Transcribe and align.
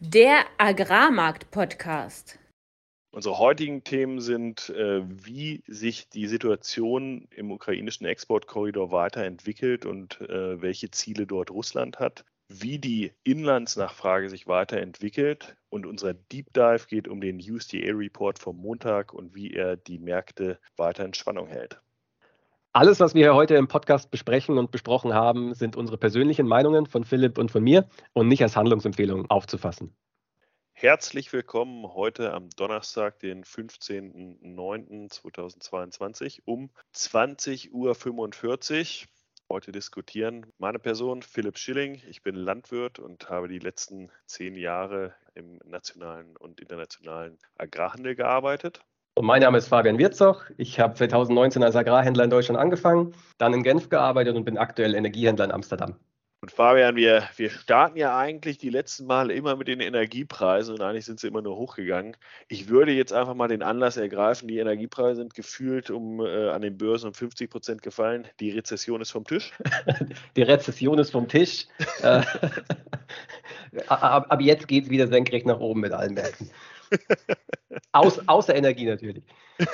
Der 0.00 0.44
Agrarmarkt-Podcast. 0.58 2.38
Unsere 3.10 3.38
heutigen 3.38 3.82
Themen 3.82 4.20
sind, 4.20 4.68
äh, 4.70 5.02
wie 5.04 5.64
sich 5.66 6.08
die 6.08 6.28
Situation 6.28 7.26
im 7.32 7.50
ukrainischen 7.50 8.06
Exportkorridor 8.06 8.92
weiterentwickelt 8.92 9.86
und 9.86 10.20
äh, 10.20 10.62
welche 10.62 10.92
Ziele 10.92 11.26
dort 11.26 11.50
Russland 11.50 11.98
hat, 11.98 12.24
wie 12.48 12.78
die 12.78 13.12
Inlandsnachfrage 13.24 14.30
sich 14.30 14.46
weiterentwickelt 14.46 15.56
und 15.68 15.84
unser 15.84 16.14
Deep 16.14 16.52
Dive 16.52 16.86
geht 16.86 17.08
um 17.08 17.20
den 17.20 17.38
USDA-Report 17.38 18.38
vom 18.38 18.56
Montag 18.56 19.12
und 19.12 19.34
wie 19.34 19.52
er 19.52 19.76
die 19.76 19.98
Märkte 19.98 20.60
weiter 20.76 21.04
in 21.04 21.14
Spannung 21.14 21.48
hält. 21.48 21.82
Alles, 22.78 23.00
was 23.00 23.16
wir 23.16 23.24
hier 23.24 23.34
heute 23.34 23.56
im 23.56 23.66
Podcast 23.66 24.12
besprechen 24.12 24.56
und 24.56 24.70
besprochen 24.70 25.12
haben, 25.12 25.52
sind 25.52 25.74
unsere 25.74 25.98
persönlichen 25.98 26.46
Meinungen 26.46 26.86
von 26.86 27.02
Philipp 27.02 27.36
und 27.36 27.50
von 27.50 27.64
mir 27.64 27.88
und 28.12 28.28
nicht 28.28 28.40
als 28.40 28.54
Handlungsempfehlung 28.54 29.28
aufzufassen. 29.28 29.96
Herzlich 30.74 31.32
willkommen 31.32 31.92
heute 31.92 32.32
am 32.32 32.50
Donnerstag, 32.50 33.18
den 33.18 33.42
15.09.2022 33.42 36.42
um 36.44 36.70
20.45 36.94 37.72
Uhr. 37.72 37.96
Heute 39.48 39.72
diskutieren 39.72 40.46
meine 40.58 40.78
Person, 40.78 41.22
Philipp 41.22 41.58
Schilling. 41.58 42.00
Ich 42.08 42.22
bin 42.22 42.36
Landwirt 42.36 43.00
und 43.00 43.28
habe 43.28 43.48
die 43.48 43.58
letzten 43.58 44.12
zehn 44.26 44.54
Jahre 44.54 45.16
im 45.34 45.58
nationalen 45.64 46.36
und 46.36 46.60
internationalen 46.60 47.38
Agrarhandel 47.56 48.14
gearbeitet. 48.14 48.84
Und 49.18 49.26
mein 49.26 49.42
Name 49.42 49.58
ist 49.58 49.66
Fabian 49.66 49.98
Wirzoch. 49.98 50.44
Ich 50.58 50.78
habe 50.78 50.94
2019 50.94 51.64
als 51.64 51.74
Agrarhändler 51.74 52.22
in 52.22 52.30
Deutschland 52.30 52.56
angefangen, 52.56 53.14
dann 53.38 53.52
in 53.52 53.64
Genf 53.64 53.88
gearbeitet 53.88 54.36
und 54.36 54.44
bin 54.44 54.56
aktuell 54.56 54.94
Energiehändler 54.94 55.46
in 55.46 55.50
Amsterdam. 55.50 55.96
Und 56.40 56.52
Fabian, 56.52 56.94
wir, 56.94 57.24
wir 57.34 57.50
starten 57.50 57.98
ja 57.98 58.16
eigentlich 58.16 58.58
die 58.58 58.70
letzten 58.70 59.06
Male 59.06 59.34
immer 59.34 59.56
mit 59.56 59.66
den 59.66 59.80
Energiepreisen 59.80 60.72
und 60.72 60.82
eigentlich 60.82 61.04
sind 61.04 61.18
sie 61.18 61.26
immer 61.26 61.42
nur 61.42 61.56
hochgegangen. 61.56 62.16
Ich 62.46 62.68
würde 62.68 62.92
jetzt 62.92 63.12
einfach 63.12 63.34
mal 63.34 63.48
den 63.48 63.64
Anlass 63.64 63.96
ergreifen, 63.96 64.46
die 64.46 64.58
Energiepreise 64.58 65.16
sind 65.16 65.34
gefühlt 65.34 65.90
um 65.90 66.20
äh, 66.20 66.50
an 66.50 66.62
den 66.62 66.78
Börsen 66.78 67.08
um 67.08 67.14
50 67.14 67.50
Prozent 67.50 67.82
gefallen. 67.82 68.28
Die 68.38 68.52
Rezession 68.52 69.00
ist 69.00 69.10
vom 69.10 69.24
Tisch. 69.24 69.50
Die 70.36 70.42
Rezession 70.42 70.96
ist 71.00 71.10
vom 71.10 71.26
Tisch. 71.26 71.66
Äh, 72.02 72.22
ab, 73.88 74.26
ab 74.28 74.40
jetzt 74.40 74.68
geht 74.68 74.84
es 74.84 74.90
wieder 74.90 75.08
senkrecht 75.08 75.46
nach 75.46 75.58
oben 75.58 75.80
mit 75.80 75.92
allen 75.92 76.14
Märkten. 76.14 76.48
Aus, 77.92 78.20
außer 78.28 78.54
Energie 78.54 78.86
natürlich. 78.86 79.24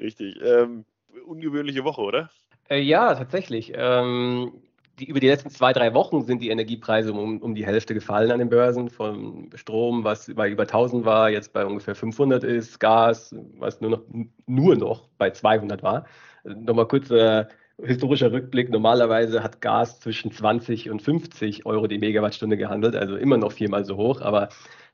Richtig. 0.00 0.40
Ähm, 0.42 0.84
ungewöhnliche 1.26 1.84
Woche, 1.84 2.00
oder? 2.00 2.30
Äh, 2.68 2.80
ja, 2.80 3.14
tatsächlich. 3.14 3.72
Ähm, 3.74 4.52
die, 4.98 5.06
über 5.06 5.20
die 5.20 5.28
letzten 5.28 5.50
zwei, 5.50 5.72
drei 5.72 5.94
Wochen 5.94 6.22
sind 6.22 6.40
die 6.40 6.50
Energiepreise 6.50 7.12
um, 7.12 7.40
um 7.40 7.54
die 7.54 7.66
Hälfte 7.66 7.94
gefallen 7.94 8.30
an 8.30 8.38
den 8.38 8.48
Börsen. 8.48 8.88
Von 8.88 9.50
Strom, 9.54 10.04
was 10.04 10.32
bei 10.34 10.48
über 10.48 10.62
1000 10.62 11.04
war, 11.04 11.30
jetzt 11.30 11.52
bei 11.52 11.64
ungefähr 11.66 11.94
500 11.94 12.44
ist. 12.44 12.78
Gas, 12.80 13.34
was 13.58 13.80
nur 13.80 13.90
noch, 13.90 14.02
nur 14.46 14.76
noch 14.76 15.08
bei 15.18 15.30
200 15.30 15.82
war. 15.82 16.06
Nochmal 16.44 16.86
kurz 16.86 17.10
äh, 17.10 17.46
historischer 17.82 18.32
Rückblick. 18.32 18.70
Normalerweise 18.70 19.42
hat 19.42 19.60
Gas 19.60 20.00
zwischen 20.00 20.30
20 20.30 20.90
und 20.90 21.02
50 21.02 21.66
Euro 21.66 21.86
die 21.86 21.98
Megawattstunde 21.98 22.56
gehandelt, 22.56 22.94
also 22.94 23.16
immer 23.16 23.36
noch 23.36 23.52
viermal 23.52 23.84
so 23.84 23.96
hoch. 23.96 24.20
Aber 24.20 24.48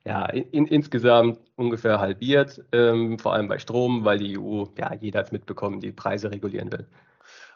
ja, 0.04 0.26
in, 0.26 0.66
insgesamt 0.66 1.38
ungefähr 1.56 2.00
halbiert, 2.00 2.62
ähm, 2.72 3.18
vor 3.18 3.34
allem 3.34 3.48
bei 3.48 3.58
Strom, 3.58 4.04
weil 4.04 4.18
die 4.18 4.38
EU, 4.38 4.64
ja, 4.78 4.94
jeder 4.94 5.20
hat 5.20 5.26
es 5.26 5.32
mitbekommen, 5.32 5.80
die 5.80 5.92
Preise 5.92 6.30
regulieren 6.30 6.72
will. 6.72 6.86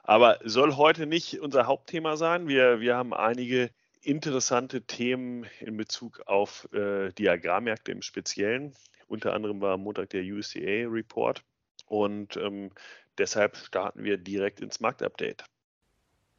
Aber 0.03 0.39
soll 0.45 0.77
heute 0.77 1.07
nicht 1.07 1.41
unser 1.41 1.67
Hauptthema 1.67 2.17
sein. 2.17 2.47
Wir, 2.47 2.81
wir 2.81 2.97
haben 2.97 3.15
einige 3.15 3.71
interessante 4.03 4.83
Themen 4.83 5.47
in 5.61 5.79
Bezug 5.79 6.21
auf 6.27 6.69
äh, 6.75 7.11
die 7.13 7.29
Agrarmärkte 7.29 7.93
im 7.93 8.03
Speziellen. 8.03 8.75
Unter 9.09 9.33
anderem 9.33 9.63
war 9.63 9.75
am 9.75 9.83
Montag 9.83 10.11
der 10.11 10.23
USDA-Report 10.23 11.43
und 11.87 12.37
ähm, 12.37 12.71
deshalb 13.17 13.57
starten 13.57 14.05
wir 14.05 14.19
direkt 14.19 14.61
ins 14.61 14.81
Marktupdate. 14.81 15.45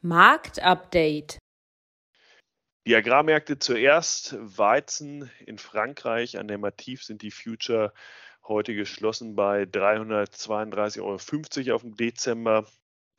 Marktupdate. 0.02 1.40
Die 2.88 2.96
Agrarmärkte 2.96 3.57
zuerst. 3.57 4.38
Weizen 4.40 5.31
in 5.44 5.57
Frankreich 5.57 6.38
an 6.38 6.47
der 6.47 6.59
Mativ 6.59 7.03
sind 7.03 7.23
die 7.23 7.31
Future 7.31 7.91
heute 8.47 8.75
geschlossen 8.75 9.35
bei 9.35 9.63
332,50 9.63 11.00
Euro 11.01 11.75
auf 11.75 11.81
dem 11.81 11.96
Dezember 11.96 12.68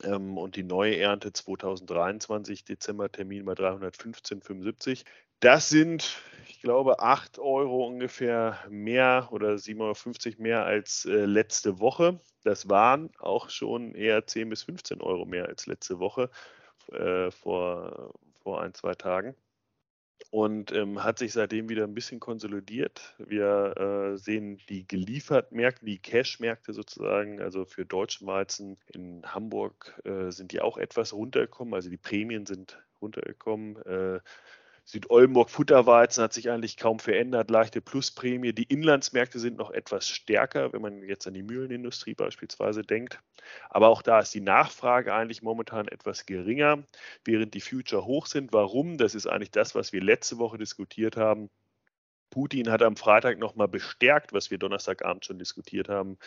ähm, 0.03 0.37
und 0.37 0.55
die 0.55 0.63
neue 0.63 0.97
Ernte 0.97 1.33
2023 1.33 2.63
Dezembertermin 2.63 3.43
bei 3.43 3.53
315,75. 3.55 5.03
Das 5.41 5.67
sind, 5.67 6.21
ich 6.47 6.61
glaube, 6.61 7.01
8 7.01 7.37
Euro 7.37 7.85
ungefähr 7.87 8.57
mehr 8.69 9.27
oder 9.31 9.55
7,50 9.55 9.79
Euro 10.27 10.41
mehr 10.43 10.63
als 10.65 11.03
äh, 11.03 11.25
letzte 11.25 11.81
Woche. 11.81 12.21
Das 12.45 12.69
waren 12.69 13.11
auch 13.19 13.49
schon 13.49 13.95
eher 13.95 14.25
10 14.25 14.47
bis 14.47 14.63
15 14.63 15.01
Euro 15.01 15.25
mehr 15.25 15.47
als 15.47 15.65
letzte 15.65 15.99
Woche 15.99 16.29
äh, 16.93 17.31
vor, 17.31 18.13
vor 18.41 18.61
ein, 18.61 18.73
zwei 18.73 18.95
Tagen 18.95 19.35
und 20.29 20.71
ähm, 20.71 21.03
hat 21.03 21.19
sich 21.19 21.33
seitdem 21.33 21.69
wieder 21.69 21.83
ein 21.83 21.93
bisschen 21.93 22.19
konsolidiert. 22.19 23.15
Wir 23.17 23.77
äh, 24.13 24.17
sehen 24.17 24.59
die 24.69 24.87
Geliefertmärkte, 24.87 25.85
die 25.85 25.99
Cash-Märkte 25.99 26.73
sozusagen, 26.73 27.41
also 27.41 27.65
für 27.65 27.85
deutschen 27.85 28.27
Weizen 28.27 28.77
in 28.93 29.23
Hamburg 29.25 29.99
äh, 30.03 30.31
sind 30.31 30.51
die 30.51 30.61
auch 30.61 30.77
etwas 30.77 31.13
runtergekommen, 31.13 31.73
also 31.73 31.89
die 31.89 31.97
Prämien 31.97 32.45
sind 32.45 32.79
runtergekommen. 33.01 33.77
Äh, 33.85 34.19
Südoldenburg 34.89 35.49
Futterweizen 35.49 36.23
hat 36.23 36.31
sich 36.31 36.49
eigentlich 36.49 36.77
kaum 36.77 36.99
verändert, 36.99 37.49
leichte 37.49 37.81
Plusprämie. 37.81 38.53
Die 38.53 38.63
Inlandsmärkte 38.63 39.37
sind 39.37 39.57
noch 39.57 39.69
etwas 39.69 40.07
stärker, 40.07 40.71
wenn 40.71 40.81
man 40.81 41.03
jetzt 41.03 41.27
an 41.27 41.33
die 41.33 41.43
Mühlenindustrie 41.43 42.13
beispielsweise 42.13 42.83
denkt. 42.83 43.21
Aber 43.69 43.89
auch 43.89 44.01
da 44.01 44.19
ist 44.19 44.33
die 44.33 44.39
Nachfrage 44.39 45.13
eigentlich 45.13 45.41
momentan 45.41 45.89
etwas 45.89 46.25
geringer, 46.25 46.83
während 47.25 47.53
die 47.53 47.59
Future 47.59 48.05
hoch 48.05 48.27
sind. 48.27 48.53
Warum? 48.53 48.97
Das 48.97 49.13
ist 49.13 49.27
eigentlich 49.27 49.51
das, 49.51 49.75
was 49.75 49.91
wir 49.91 50.01
letzte 50.01 50.37
Woche 50.37 50.57
diskutiert 50.57 51.17
haben. 51.17 51.49
Putin 52.29 52.69
hat 52.69 52.81
am 52.81 52.95
Freitag 52.95 53.39
nochmal 53.39 53.67
bestärkt, 53.67 54.33
was 54.33 54.51
wir 54.51 54.57
Donnerstagabend 54.57 55.25
schon 55.25 55.39
diskutiert 55.39 55.89
haben, 55.89 56.17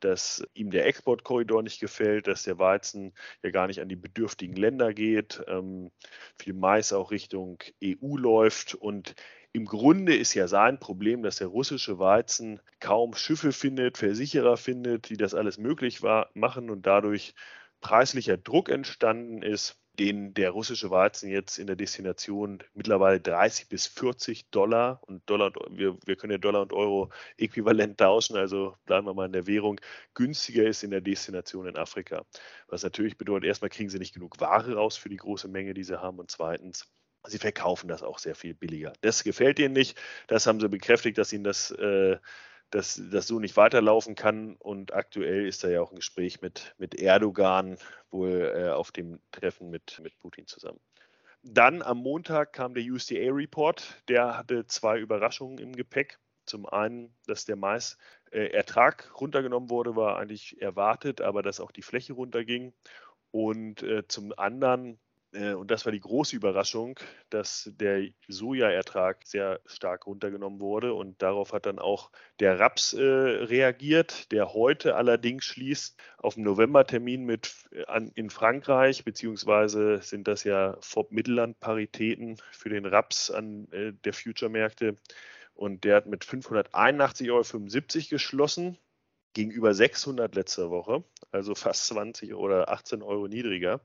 dass 0.00 0.46
ihm 0.54 0.70
der 0.70 0.86
Exportkorridor 0.86 1.62
nicht 1.62 1.80
gefällt, 1.80 2.26
dass 2.26 2.42
der 2.42 2.58
Weizen 2.58 3.14
ja 3.42 3.50
gar 3.50 3.66
nicht 3.66 3.80
an 3.80 3.88
die 3.88 3.96
bedürftigen 3.96 4.56
Länder 4.56 4.92
geht, 4.92 5.42
ähm, 5.48 5.90
viel 6.38 6.52
Mais 6.52 6.92
auch 6.92 7.10
Richtung 7.10 7.58
EU 7.82 8.16
läuft. 8.16 8.74
Und 8.74 9.14
im 9.52 9.64
Grunde 9.64 10.14
ist 10.14 10.34
ja 10.34 10.48
sein 10.48 10.78
Problem, 10.78 11.22
dass 11.22 11.36
der 11.36 11.48
russische 11.48 11.98
Weizen 11.98 12.60
kaum 12.78 13.14
Schiffe 13.14 13.52
findet, 13.52 13.96
Versicherer 13.96 14.56
findet, 14.56 15.08
die 15.08 15.16
das 15.16 15.34
alles 15.34 15.58
möglich 15.58 16.02
war, 16.02 16.30
machen 16.34 16.68
und 16.68 16.86
dadurch 16.86 17.34
preislicher 17.80 18.36
Druck 18.36 18.68
entstanden 18.68 19.42
ist 19.42 19.80
den 19.96 20.34
der 20.34 20.50
russische 20.50 20.90
Weizen 20.90 21.30
jetzt 21.30 21.58
in 21.58 21.66
der 21.66 21.76
Destination 21.76 22.62
mittlerweile 22.74 23.20
30 23.20 23.68
bis 23.68 23.86
40 23.86 24.50
Dollar 24.50 25.00
und 25.06 25.28
Dollar, 25.28 25.52
wir, 25.70 25.96
wir 26.04 26.16
können 26.16 26.32
ja 26.32 26.38
Dollar 26.38 26.62
und 26.62 26.72
Euro 26.72 27.10
äquivalent 27.38 27.98
tauschen, 27.98 28.36
also 28.36 28.76
bleiben 28.84 29.06
wir 29.06 29.14
mal 29.14 29.26
in 29.26 29.32
der 29.32 29.46
Währung, 29.46 29.80
günstiger 30.14 30.64
ist 30.66 30.82
in 30.82 30.90
der 30.90 31.00
Destination 31.00 31.66
in 31.66 31.76
Afrika. 31.76 32.24
Was 32.68 32.82
natürlich 32.82 33.16
bedeutet, 33.16 33.48
erstmal 33.48 33.70
kriegen 33.70 33.90
sie 33.90 33.98
nicht 33.98 34.14
genug 34.14 34.40
Ware 34.40 34.74
raus 34.74 34.96
für 34.96 35.08
die 35.08 35.16
große 35.16 35.48
Menge, 35.48 35.74
die 35.74 35.84
sie 35.84 36.00
haben 36.00 36.18
und 36.18 36.30
zweitens, 36.30 36.86
sie 37.26 37.38
verkaufen 37.38 37.88
das 37.88 38.02
auch 38.02 38.18
sehr 38.18 38.34
viel 38.34 38.54
billiger. 38.54 38.92
Das 39.00 39.24
gefällt 39.24 39.58
ihnen 39.58 39.74
nicht. 39.74 39.98
Das 40.26 40.46
haben 40.46 40.60
sie 40.60 40.68
bekräftigt, 40.68 41.18
dass 41.18 41.32
ihnen 41.32 41.44
das 41.44 41.70
äh, 41.72 42.18
dass 42.70 43.00
das 43.10 43.26
so 43.26 43.38
nicht 43.38 43.56
weiterlaufen 43.56 44.14
kann. 44.14 44.56
Und 44.56 44.92
aktuell 44.92 45.46
ist 45.46 45.64
da 45.64 45.68
ja 45.68 45.80
auch 45.80 45.92
ein 45.92 45.96
Gespräch 45.96 46.40
mit, 46.42 46.74
mit 46.78 46.94
Erdogan 46.94 47.78
wohl 48.10 48.52
äh, 48.54 48.70
auf 48.70 48.92
dem 48.92 49.20
Treffen 49.30 49.70
mit, 49.70 50.00
mit 50.02 50.18
Putin 50.18 50.46
zusammen. 50.46 50.80
Dann 51.42 51.82
am 51.82 51.98
Montag 51.98 52.52
kam 52.52 52.74
der 52.74 52.82
USDA-Report. 52.84 54.02
Der 54.08 54.36
hatte 54.36 54.66
zwei 54.66 54.98
Überraschungen 54.98 55.58
im 55.58 55.72
Gepäck. 55.74 56.18
Zum 56.44 56.66
einen, 56.66 57.14
dass 57.26 57.44
der 57.44 57.56
Maisertrag 57.56 59.04
äh, 59.04 59.18
runtergenommen 59.18 59.70
wurde, 59.70 59.96
war 59.96 60.18
eigentlich 60.18 60.60
erwartet, 60.60 61.20
aber 61.20 61.42
dass 61.42 61.60
auch 61.60 61.72
die 61.72 61.82
Fläche 61.82 62.14
runterging. 62.14 62.72
Und 63.30 63.82
äh, 63.82 64.06
zum 64.08 64.32
anderen, 64.36 64.98
und 65.54 65.70
das 65.70 65.84
war 65.84 65.92
die 65.92 66.00
große 66.00 66.34
Überraschung, 66.36 66.98
dass 67.30 67.70
der 67.74 68.08
Sojaertrag 68.28 69.26
sehr 69.26 69.60
stark 69.66 70.06
runtergenommen 70.06 70.60
wurde. 70.60 70.94
Und 70.94 71.20
darauf 71.22 71.52
hat 71.52 71.66
dann 71.66 71.78
auch 71.78 72.10
der 72.40 72.58
Raps 72.58 72.92
äh, 72.92 73.02
reagiert, 73.02 74.30
der 74.32 74.54
heute 74.54 74.96
allerdings 74.96 75.44
schließt 75.44 75.96
auf 76.18 76.34
den 76.34 76.44
Novembertermin 76.44 77.24
mit 77.24 77.52
äh, 77.72 77.84
an, 77.86 78.10
in 78.14 78.30
Frankreich, 78.30 79.04
beziehungsweise 79.04 80.00
sind 80.02 80.28
das 80.28 80.44
ja 80.44 80.76
FOB-Mittelland-Paritäten 80.80 82.36
für 82.52 82.68
den 82.68 82.86
Raps 82.86 83.30
an 83.30 83.68
äh, 83.72 83.92
der 83.92 84.12
Future-Märkte. 84.12 84.96
Und 85.54 85.84
der 85.84 85.96
hat 85.96 86.06
mit 86.06 86.24
581,75 86.24 87.30
Euro 87.30 88.08
geschlossen 88.10 88.78
gegenüber 89.32 89.74
600 89.74 90.34
letzter 90.34 90.70
Woche, 90.70 91.04
also 91.30 91.54
fast 91.54 91.86
20 91.88 92.34
oder 92.34 92.70
18 92.70 93.02
Euro 93.02 93.28
niedriger. 93.28 93.80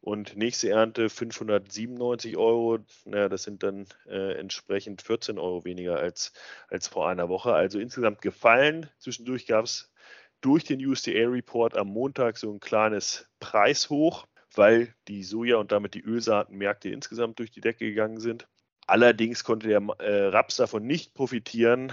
Und 0.00 0.36
nächste 0.36 0.70
Ernte 0.70 1.10
597 1.10 2.36
Euro. 2.36 2.78
Naja, 3.04 3.28
das 3.28 3.42
sind 3.42 3.62
dann 3.62 3.86
äh, 4.06 4.34
entsprechend 4.38 5.02
14 5.02 5.38
Euro 5.38 5.64
weniger 5.64 5.98
als, 5.98 6.32
als 6.68 6.88
vor 6.88 7.08
einer 7.08 7.28
Woche. 7.28 7.52
Also 7.52 7.78
insgesamt 7.78 8.22
gefallen. 8.22 8.88
Zwischendurch 8.98 9.46
gab 9.46 9.64
es 9.64 9.92
durch 10.40 10.64
den 10.64 10.84
USDA-Report 10.84 11.76
am 11.76 11.88
Montag 11.88 12.38
so 12.38 12.52
ein 12.52 12.60
kleines 12.60 13.28
Preishoch, 13.40 14.26
weil 14.54 14.94
die 15.08 15.24
Soja- 15.24 15.56
und 15.56 15.72
damit 15.72 15.94
die 15.94 16.02
Ölsaatenmärkte 16.02 16.90
insgesamt 16.90 17.38
durch 17.40 17.50
die 17.50 17.60
Decke 17.60 17.86
gegangen 17.86 18.20
sind. 18.20 18.46
Allerdings 18.86 19.44
konnte 19.44 19.68
der 19.68 19.82
äh, 19.98 20.28
Raps 20.28 20.56
davon 20.56 20.86
nicht 20.86 21.12
profitieren. 21.12 21.92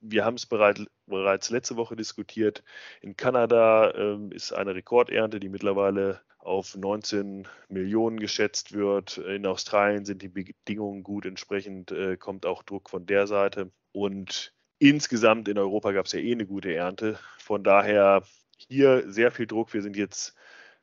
Wir 0.00 0.24
haben 0.24 0.36
es 0.36 0.46
bereit, 0.46 0.80
bereits 1.06 1.50
letzte 1.50 1.76
Woche 1.76 1.96
diskutiert. 1.96 2.62
In 3.00 3.16
Kanada 3.16 3.90
äh, 3.90 4.34
ist 4.34 4.52
eine 4.52 4.74
Rekordernte, 4.74 5.40
die 5.40 5.48
mittlerweile 5.48 6.20
auf 6.38 6.76
19 6.76 7.48
Millionen 7.68 8.20
geschätzt 8.20 8.72
wird. 8.72 9.18
In 9.18 9.46
Australien 9.46 10.04
sind 10.04 10.22
die 10.22 10.28
Bedingungen 10.28 11.02
gut, 11.02 11.26
entsprechend 11.26 11.90
äh, 11.90 12.16
kommt 12.16 12.46
auch 12.46 12.62
Druck 12.62 12.88
von 12.88 13.04
der 13.04 13.26
Seite. 13.26 13.72
Und 13.92 14.54
insgesamt 14.78 15.48
in 15.48 15.58
Europa 15.58 15.92
gab 15.92 16.06
es 16.06 16.12
ja 16.12 16.20
eh 16.20 16.32
eine 16.32 16.46
gute 16.46 16.72
Ernte. 16.72 17.18
Von 17.38 17.64
daher 17.64 18.22
hier 18.56 19.10
sehr 19.10 19.32
viel 19.32 19.46
Druck. 19.46 19.74
Wir 19.74 19.82
sind 19.82 19.96
jetzt 19.96 20.36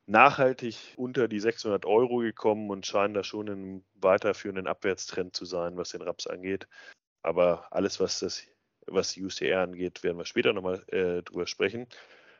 nachhaltig 0.06 0.94
unter 0.96 1.28
die 1.28 1.40
600 1.40 1.86
Euro 1.86 2.18
gekommen 2.18 2.70
und 2.70 2.86
scheinen 2.86 3.14
da 3.14 3.24
schon 3.24 3.48
in 3.48 3.84
weiterführenden 3.94 4.66
Abwärtstrend 4.66 5.34
zu 5.34 5.44
sein, 5.46 5.76
was 5.76 5.90
den 5.90 6.02
Raps 6.02 6.26
angeht. 6.26 6.68
Aber 7.22 7.72
alles, 7.72 8.00
was 8.00 8.20
das 8.20 8.46
was 8.86 9.16
UCR 9.16 9.62
angeht, 9.62 10.02
werden 10.02 10.18
wir 10.18 10.24
später 10.24 10.52
nochmal 10.52 10.84
äh, 10.88 11.22
drüber 11.22 11.46
sprechen. 11.46 11.86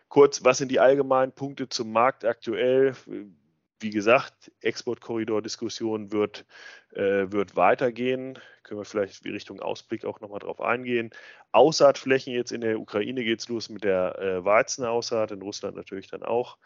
Kurz, 0.09 0.45
was 0.45 0.59
sind 0.59 0.71
die 0.71 0.81
allgemeinen 0.81 1.33
Punkte 1.33 1.69
zum 1.69 1.93
Markt 1.93 2.25
aktuell? 2.25 2.95
Wie 3.81 3.91
gesagt, 3.91 4.53
Exportkorridor-Diskussion 4.61 6.13
wird, 6.13 6.47
äh, 6.93 7.31
wird 7.33 7.57
weitergehen. 7.57 8.39
Können 8.63 8.81
wir 8.81 8.85
vielleicht 8.85 9.25
Richtung 9.25 9.61
Ausblick 9.61 10.05
auch 10.05 10.21
nochmal 10.21 10.39
drauf 10.39 10.61
eingehen. 10.61 11.11
Aussaatflächen 11.53 12.33
jetzt 12.33 12.53
in 12.53 12.61
der 12.61 12.79
Ukraine 12.79 13.25
geht 13.25 13.41
es 13.41 13.49
los 13.49 13.69
mit 13.69 13.85
der 13.85 14.19
äh, 14.19 14.45
Weizenaussaat, 14.45 15.33
in 15.33 15.43
Russland 15.43 15.77
natürlich 15.77 16.09
dann 16.09 16.23
auch. 16.23 16.59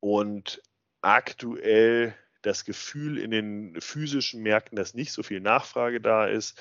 Und 0.00 0.62
aktuell 1.00 2.14
das 2.42 2.64
Gefühl 2.64 3.18
in 3.18 3.30
den 3.30 3.80
physischen 3.80 4.42
Märkten, 4.42 4.76
dass 4.76 4.94
nicht 4.94 5.12
so 5.12 5.22
viel 5.22 5.40
Nachfrage 5.40 6.00
da 6.00 6.26
ist. 6.26 6.60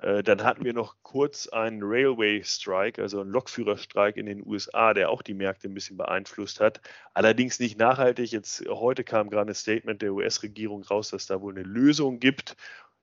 Äh, 0.00 0.22
dann 0.22 0.44
hatten 0.44 0.64
wir 0.64 0.72
noch 0.72 0.96
kurz 1.02 1.48
einen 1.48 1.80
Railway 1.82 2.42
Strike, 2.44 3.02
also 3.02 3.20
einen 3.20 3.30
Lokführerstreik 3.30 4.16
in 4.16 4.26
den 4.26 4.46
USA, 4.46 4.94
der 4.94 5.10
auch 5.10 5.22
die 5.22 5.34
Märkte 5.34 5.68
ein 5.68 5.74
bisschen 5.74 5.96
beeinflusst 5.96 6.60
hat. 6.60 6.80
Allerdings 7.14 7.58
nicht 7.58 7.78
nachhaltig. 7.78 8.30
Jetzt 8.30 8.64
heute 8.68 9.04
kam 9.04 9.30
gerade 9.30 9.50
ein 9.50 9.54
Statement 9.54 10.02
der 10.02 10.12
US-Regierung 10.12 10.82
raus, 10.84 11.10
dass 11.10 11.26
da 11.26 11.40
wohl 11.40 11.54
eine 11.54 11.64
Lösung 11.64 12.20
gibt. 12.20 12.56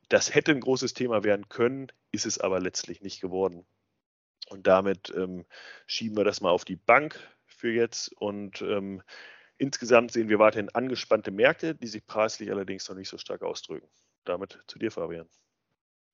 Das 0.09 0.33
hätte 0.33 0.51
ein 0.51 0.61
großes 0.61 0.93
Thema 0.93 1.23
werden 1.23 1.49
können, 1.49 1.87
ist 2.11 2.25
es 2.25 2.39
aber 2.39 2.59
letztlich 2.59 3.01
nicht 3.01 3.21
geworden. 3.21 3.65
Und 4.49 4.67
damit 4.67 5.11
ähm, 5.15 5.45
schieben 5.87 6.17
wir 6.17 6.23
das 6.23 6.41
mal 6.41 6.51
auf 6.51 6.65
die 6.65 6.75
Bank 6.75 7.19
für 7.45 7.71
jetzt. 7.71 8.13
Und 8.19 8.61
ähm, 8.61 9.01
insgesamt 9.57 10.11
sehen 10.11 10.29
wir 10.29 10.39
weiterhin 10.39 10.69
angespannte 10.69 11.31
Märkte, 11.31 11.75
die 11.75 11.87
sich 11.87 12.05
preislich 12.05 12.51
allerdings 12.51 12.87
noch 12.87 12.95
nicht 12.95 13.09
so 13.09 13.17
stark 13.17 13.41
ausdrücken. 13.41 13.87
Damit 14.23 14.59
zu 14.67 14.79
dir, 14.79 14.91
Fabian. 14.91 15.27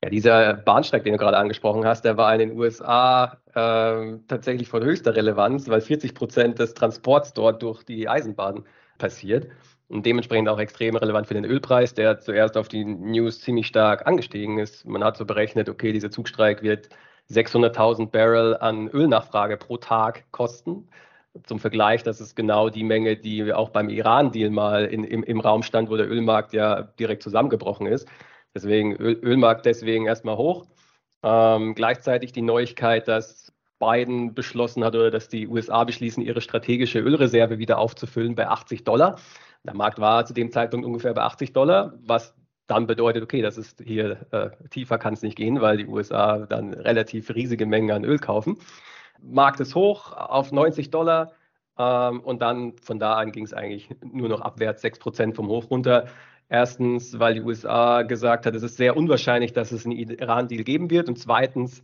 Ja, 0.04 0.10
dieser 0.10 0.54
Bahnsteig, 0.56 1.04
den 1.04 1.14
du 1.14 1.20
gerade 1.20 1.38
angesprochen 1.38 1.86
hast, 1.86 2.04
der 2.06 2.18
war 2.18 2.34
in 2.34 2.40
den 2.40 2.58
USA 2.58 3.38
äh, 3.54 4.18
tatsächlich 4.28 4.68
von 4.68 4.84
höchster 4.84 5.16
Relevanz, 5.16 5.70
weil 5.70 5.80
40 5.82 6.16
Prozent 6.16 6.58
des 6.58 6.74
Transports 6.74 7.34
dort 7.34 7.62
durch 7.62 7.84
die 7.84 8.10
Eisenbahn 8.10 8.66
passiert 8.98 9.48
und 9.90 10.04
dementsprechend 10.06 10.50
auch 10.50 10.58
extrem 10.60 10.96
relevant 10.96 11.28
für 11.28 11.36
den 11.36 11.46
Ölpreis, 11.46 11.94
der 11.94 12.20
zuerst 12.20 12.58
auf 12.58 12.68
die 12.68 12.84
News 12.84 13.42
ziemlich 13.42 13.68
stark 13.68 14.08
angestiegen 14.08 14.58
ist. 14.58 14.88
Man 14.88 15.04
hat 15.04 15.18
so 15.18 15.26
berechnet, 15.26 15.70
okay, 15.70 15.92
dieser 15.92 16.10
Zugstreik 16.10 16.64
wird 16.64 16.90
600.000 17.30 18.10
Barrel 18.10 18.58
an 18.58 18.88
Ölnachfrage 18.88 19.58
pro 19.58 19.78
Tag 19.78 20.24
kosten. 20.32 20.90
Zum 21.44 21.60
Vergleich, 21.60 22.02
das 22.02 22.20
ist 22.20 22.36
genau 22.36 22.70
die 22.70 22.84
Menge, 22.84 23.18
die 23.18 23.54
auch 23.54 23.70
beim 23.70 23.90
Iran-Deal 23.90 24.50
mal 24.50 24.86
in, 24.86 25.04
im, 25.04 25.24
im 25.24 25.40
Raum 25.40 25.62
stand, 25.62 25.92
wo 25.92 25.96
der 25.96 26.10
Ölmarkt 26.10 26.54
ja 26.54 26.82
direkt 26.82 27.22
zusammengebrochen 27.22 27.86
ist. 27.86 28.08
Deswegen 28.54 28.96
Öl, 28.96 29.20
Ölmarkt 29.22 29.66
deswegen 29.66 30.06
erstmal 30.06 30.38
hoch. 30.38 30.66
Ähm, 31.24 31.76
gleichzeitig 31.76 32.32
die 32.32 32.42
Neuigkeit, 32.42 33.08
dass 33.08 33.54
Biden 33.80 34.34
beschlossen 34.34 34.84
hat 34.84 34.96
oder 34.96 35.12
dass 35.12 35.28
die 35.28 35.48
USA 35.48 35.84
beschließen, 35.84 36.24
ihre 36.24 36.42
strategische 36.42 37.00
Ölreserve 37.00 37.58
wieder 37.58 37.80
aufzufüllen 37.80 38.36
bei 38.36 38.48
80 38.48 38.84
Dollar. 38.84 39.18
Der 39.64 39.76
Markt 39.76 40.00
war 40.00 40.26
zu 40.26 40.34
dem 40.34 40.52
Zeitpunkt 40.52 40.86
ungefähr 40.86 41.14
bei 41.14 41.22
80 41.22 41.54
Dollar, 41.54 41.94
was 42.04 42.36
dann 42.68 42.88
bedeutet, 42.88 43.24
okay, 43.24 43.42
das 43.42 43.58
ist 43.58 43.82
hier 43.84 44.26
äh, 44.32 44.50
tiefer 44.70 44.98
kann 44.98 45.14
es 45.14 45.22
nicht 45.22 45.36
gehen, 45.36 45.62
weil 45.62 45.78
die 45.78 45.88
USA 45.88 46.40
dann 46.40 46.74
relativ 46.74 47.30
riesige 47.34 47.66
Mengen 47.66 47.92
an 47.92 48.06
Öl 48.06 48.18
kaufen. 48.18 48.58
Markt 49.20 49.60
ist 49.60 49.76
hoch 49.76 50.14
auf 50.14 50.52
90 50.52 50.90
Dollar 50.90 51.34
ähm, 51.78 52.22
und 52.22 52.42
dann 52.42 52.78
von 52.78 53.00
da 53.00 53.16
an 53.16 53.32
ging 53.32 53.44
es 53.44 53.54
eigentlich 53.54 53.90
nur 54.04 54.30
noch 54.30 54.42
abwärts, 54.42 54.82
6 54.82 55.00
Prozent 55.00 55.36
vom 55.36 55.48
Hoch 55.48 55.70
runter. 55.70 56.08
Erstens, 56.52 57.18
weil 57.18 57.36
die 57.36 57.42
USA 57.42 58.02
gesagt 58.02 58.46
hat, 58.46 58.54
es 58.56 58.62
ist 58.62 58.76
sehr 58.76 58.98
unwahrscheinlich, 58.98 59.54
dass 59.54 59.72
es 59.72 59.86
einen 59.86 59.96
Iran-Deal 59.96 60.66
geben 60.66 60.90
wird. 60.90 61.08
Und 61.08 61.18
zweitens, 61.18 61.82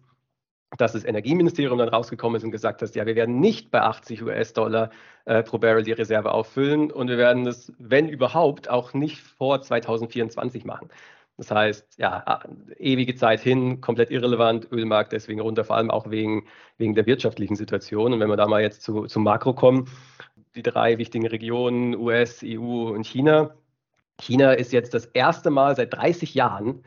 dass 0.77 0.91
das 0.91 1.05
Energieministerium 1.05 1.77
dann 1.77 1.87
rausgekommen 1.87 2.35
ist 2.35 2.43
und 2.43 2.51
gesagt 2.51 2.81
hat, 2.81 2.93
ja, 2.93 3.05
wir 3.05 3.15
werden 3.15 3.39
nicht 3.39 3.71
bei 3.71 3.81
80 3.81 4.23
US-Dollar 4.23 4.89
äh, 5.23 5.41
pro 5.41 5.57
Barrel 5.57 5.83
die 5.83 5.93
Reserve 5.93 6.33
auffüllen 6.33 6.91
und 6.91 7.07
wir 7.07 7.17
werden 7.17 7.45
das, 7.45 7.71
wenn 7.79 8.09
überhaupt, 8.09 8.69
auch 8.69 8.93
nicht 8.93 9.21
vor 9.21 9.61
2024 9.61 10.65
machen. 10.65 10.89
Das 11.37 11.49
heißt, 11.49 11.97
ja, 11.97 12.41
ewige 12.77 13.15
Zeit 13.15 13.39
hin, 13.39 13.79
komplett 13.79 14.11
irrelevant, 14.11 14.69
Ölmarkt 14.69 15.13
deswegen 15.13 15.39
runter, 15.39 15.63
vor 15.63 15.77
allem 15.77 15.91
auch 15.91 16.09
wegen, 16.09 16.45
wegen 16.77 16.93
der 16.93 17.05
wirtschaftlichen 17.05 17.55
Situation. 17.55 18.11
Und 18.11 18.19
wenn 18.19 18.29
wir 18.29 18.35
da 18.35 18.47
mal 18.47 18.61
jetzt 18.61 18.81
zu, 18.81 19.05
zum 19.05 19.23
Makro 19.23 19.53
kommen, 19.53 19.89
die 20.55 20.63
drei 20.63 20.97
wichtigen 20.97 21.27
Regionen, 21.27 21.95
US, 21.95 22.41
EU 22.43 22.89
und 22.89 23.05
China, 23.05 23.55
China 24.19 24.53
ist 24.53 24.73
jetzt 24.73 24.93
das 24.93 25.05
erste 25.05 25.49
Mal 25.49 25.75
seit 25.75 25.93
30 25.93 26.33
Jahren 26.33 26.83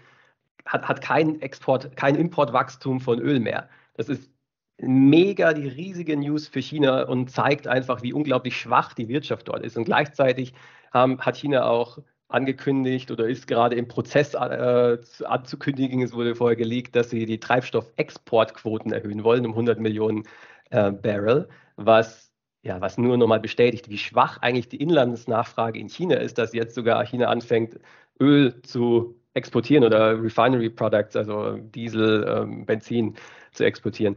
hat, 0.67 0.89
hat 0.89 1.01
kein 1.01 1.41
Export, 1.41 1.97
kein 1.97 2.15
Importwachstum 2.17 3.01
von 3.01 3.19
Öl 3.19 3.41
mehr. 3.41 3.69
Das 3.95 4.09
ist 4.09 4.31
mega 4.79 5.53
die 5.53 5.69
riesige 5.69 6.17
News 6.17 6.49
für 6.49 6.61
China 6.61 7.03
und 7.05 7.31
zeigt 7.31 7.67
einfach, 7.67 8.03
wie 8.03 8.13
unglaublich 8.13 8.57
schwach 8.57 8.95
die 8.95 9.09
Wirtschaft 9.09 9.49
dort 9.49 9.63
ist. 9.65 9.77
Und 9.77 9.85
gleichzeitig 9.85 10.55
ähm, 10.95 11.21
hat 11.21 11.37
China 11.37 11.67
auch 11.67 11.99
angekündigt 12.29 13.11
oder 13.11 13.29
ist 13.29 13.47
gerade 13.47 13.77
im 13.77 13.89
Prozess 13.89 14.35
äh, 14.35 14.99
anzukündigen, 15.25 16.03
es 16.03 16.13
wurde 16.13 16.35
vorher 16.35 16.57
gelegt, 16.57 16.95
dass 16.97 17.11
sie 17.11 17.27
die 17.27 17.41
Treibstoffexportquoten 17.41 18.93
erhöhen 18.93 19.25
wollen 19.25 19.45
um 19.47 19.53
100 19.53 19.81
Millionen 19.81 20.23
äh, 20.71 20.93
Barrel, 20.93 21.49
was 21.77 22.30
ja, 22.63 22.81
was 22.81 22.99
nur 22.99 23.17
nochmal 23.17 23.41
bestätigt, 23.41 23.89
wie 23.89 23.99
schwach 23.99 24.39
eigentlich 24.39 24.69
die 24.69 24.83
Inlandsnachfrage 24.83 25.79
in 25.79 25.89
China 25.89 26.17
ist, 26.17 26.39
dass 26.39 26.53
jetzt 26.53 26.75
sogar 26.75 27.05
China 27.07 27.29
anfängt, 27.29 27.79
Öl 28.21 28.61
zu 28.63 29.17
exportieren 29.35 29.85
oder 29.85 30.23
Refinery 30.23 30.71
Products, 30.71 31.17
also 31.17 31.57
Diesel, 31.57 32.27
ähm, 32.29 32.67
Benzin 32.67 33.17
zu 33.53 33.65
exportieren. 33.65 34.17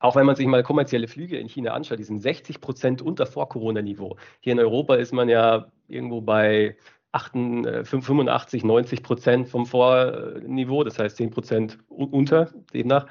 Auch 0.00 0.16
wenn 0.16 0.26
man 0.26 0.34
sich 0.34 0.46
mal 0.46 0.62
kommerzielle 0.62 1.08
Flüge 1.08 1.36
in 1.38 1.48
China 1.48 1.72
anschaut, 1.72 1.98
die 1.98 2.04
sind 2.04 2.20
60 2.20 2.60
Prozent 2.60 3.02
unter 3.02 3.26
Vor-Corona-Niveau. 3.26 4.16
Hier 4.40 4.54
in 4.54 4.58
Europa 4.58 4.94
ist 4.94 5.12
man 5.12 5.28
ja 5.28 5.70
irgendwo 5.88 6.22
bei 6.22 6.76
85, 7.12 8.64
90 8.64 8.98
äh, 8.98 9.02
Prozent 9.02 9.48
vom 9.48 9.66
Vorniveau, 9.66 10.84
das 10.84 10.98
heißt 10.98 11.16
10 11.16 11.30
Prozent 11.30 11.78
unter 11.88 12.50
demnach. 12.72 13.06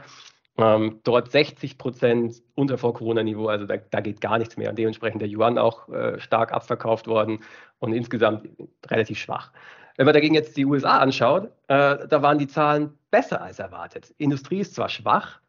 Ähm, 0.59 0.99
dort 1.05 1.31
60 1.31 1.77
Prozent 1.77 2.43
unter 2.53 2.77
Vor-Corona-Niveau, 2.77 3.47
also 3.47 3.65
da, 3.65 3.77
da, 3.77 4.01
geht 4.01 4.19
gar 4.19 4.37
nichts 4.37 4.57
mehr. 4.57 4.69
Und 4.69 4.77
dementsprechend 4.77 5.21
der 5.21 5.29
Yuan 5.29 5.57
auch 5.57 5.87
äh, 5.87 6.19
stark 6.19 6.51
abverkauft 6.51 7.07
worden 7.07 7.39
und 7.77 7.93
insgesamt 7.93 8.49
relativ 8.87 9.19
schwach. 9.19 9.53
Wenn 9.95 10.05
man 10.05 10.13
dagegen 10.13 10.35
jetzt 10.35 10.57
die 10.57 10.65
USA 10.65 10.97
anschaut, 10.97 11.45
äh, 11.69 12.05
da 12.07 12.21
waren 12.21 12.37
die 12.37 12.47
Zahlen 12.47 12.97
besser 13.09 13.41
als 13.41 13.59
erwartet. 13.59 14.13
Industrie 14.17 14.59
ist 14.59 14.75
zwar 14.75 14.89
schwach, 14.89 15.39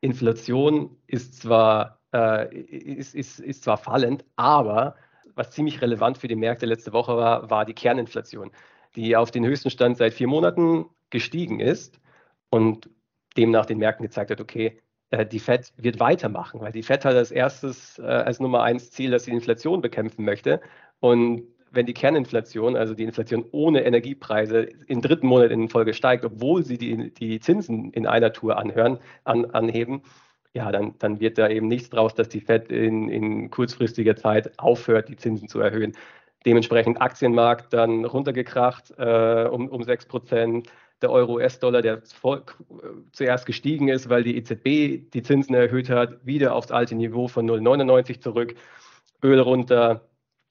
Inflation 0.00 0.96
ist 1.08 1.40
zwar, 1.42 1.98
äh, 2.12 2.54
ist, 2.54 3.16
ist, 3.16 3.40
ist 3.40 3.64
zwar 3.64 3.78
fallend, 3.78 4.24
aber 4.36 4.94
was 5.34 5.50
ziemlich 5.50 5.80
relevant 5.82 6.18
für 6.18 6.28
die 6.28 6.36
Märkte 6.36 6.66
letzte 6.66 6.92
Woche 6.92 7.16
war, 7.16 7.50
war 7.50 7.64
die 7.64 7.74
Kerninflation, 7.74 8.52
die 8.94 9.16
auf 9.16 9.32
den 9.32 9.44
höchsten 9.44 9.70
Stand 9.70 9.96
seit 9.96 10.14
vier 10.14 10.28
Monaten 10.28 10.86
gestiegen 11.10 11.58
ist. 11.58 11.98
Und 12.50 12.90
demnach 13.36 13.66
den 13.66 13.78
Märkten 13.78 14.04
gezeigt 14.04 14.30
hat, 14.30 14.40
okay, 14.40 14.78
äh, 15.10 15.26
die 15.26 15.38
Fed 15.38 15.72
wird 15.76 16.00
weitermachen, 16.00 16.60
weil 16.60 16.72
die 16.72 16.82
Fed 16.82 17.04
hat 17.04 17.14
als 17.14 17.30
erstes, 17.30 17.98
äh, 17.98 18.02
als 18.02 18.40
Nummer 18.40 18.62
eins 18.62 18.90
Ziel, 18.90 19.10
dass 19.10 19.24
sie 19.24 19.30
die 19.30 19.36
Inflation 19.36 19.80
bekämpfen 19.80 20.24
möchte. 20.24 20.60
Und 21.00 21.44
wenn 21.70 21.86
die 21.86 21.94
Kerninflation, 21.94 22.76
also 22.76 22.94
die 22.94 23.04
Inflation 23.04 23.44
ohne 23.50 23.84
Energiepreise, 23.84 24.68
im 24.86 25.00
dritten 25.00 25.26
Monat 25.26 25.50
in 25.50 25.68
Folge 25.68 25.94
steigt, 25.94 26.24
obwohl 26.24 26.64
sie 26.64 26.78
die, 26.78 27.12
die 27.14 27.40
Zinsen 27.40 27.90
in 27.92 28.06
einer 28.06 28.32
Tour 28.32 28.58
anhören, 28.58 28.98
an, 29.24 29.46
anheben, 29.46 30.02
ja, 30.54 30.70
dann, 30.70 30.94
dann 30.98 31.20
wird 31.20 31.38
da 31.38 31.48
eben 31.48 31.68
nichts 31.68 31.88
draus, 31.88 32.14
dass 32.14 32.28
die 32.28 32.40
Fed 32.40 32.70
in, 32.70 33.08
in 33.08 33.50
kurzfristiger 33.50 34.16
Zeit 34.16 34.58
aufhört, 34.58 35.08
die 35.08 35.16
Zinsen 35.16 35.48
zu 35.48 35.60
erhöhen. 35.60 35.94
Dementsprechend 36.44 37.00
Aktienmarkt 37.00 37.72
dann 37.72 38.04
runtergekracht 38.04 38.92
äh, 38.98 39.48
um, 39.50 39.68
um 39.68 39.82
6 39.82 40.06
Prozent 40.06 40.68
der 41.02 41.10
Euro-US-Dollar, 41.10 41.82
der 41.82 42.02
zuerst 43.12 43.46
gestiegen 43.46 43.88
ist, 43.88 44.08
weil 44.08 44.22
die 44.22 44.36
EZB 44.36 45.10
die 45.12 45.22
Zinsen 45.22 45.54
erhöht 45.54 45.90
hat, 45.90 46.24
wieder 46.24 46.54
aufs 46.54 46.70
alte 46.70 46.94
Niveau 46.94 47.28
von 47.28 47.48
0,99 47.48 48.20
zurück, 48.20 48.54
Öl 49.22 49.40
runter 49.40 50.08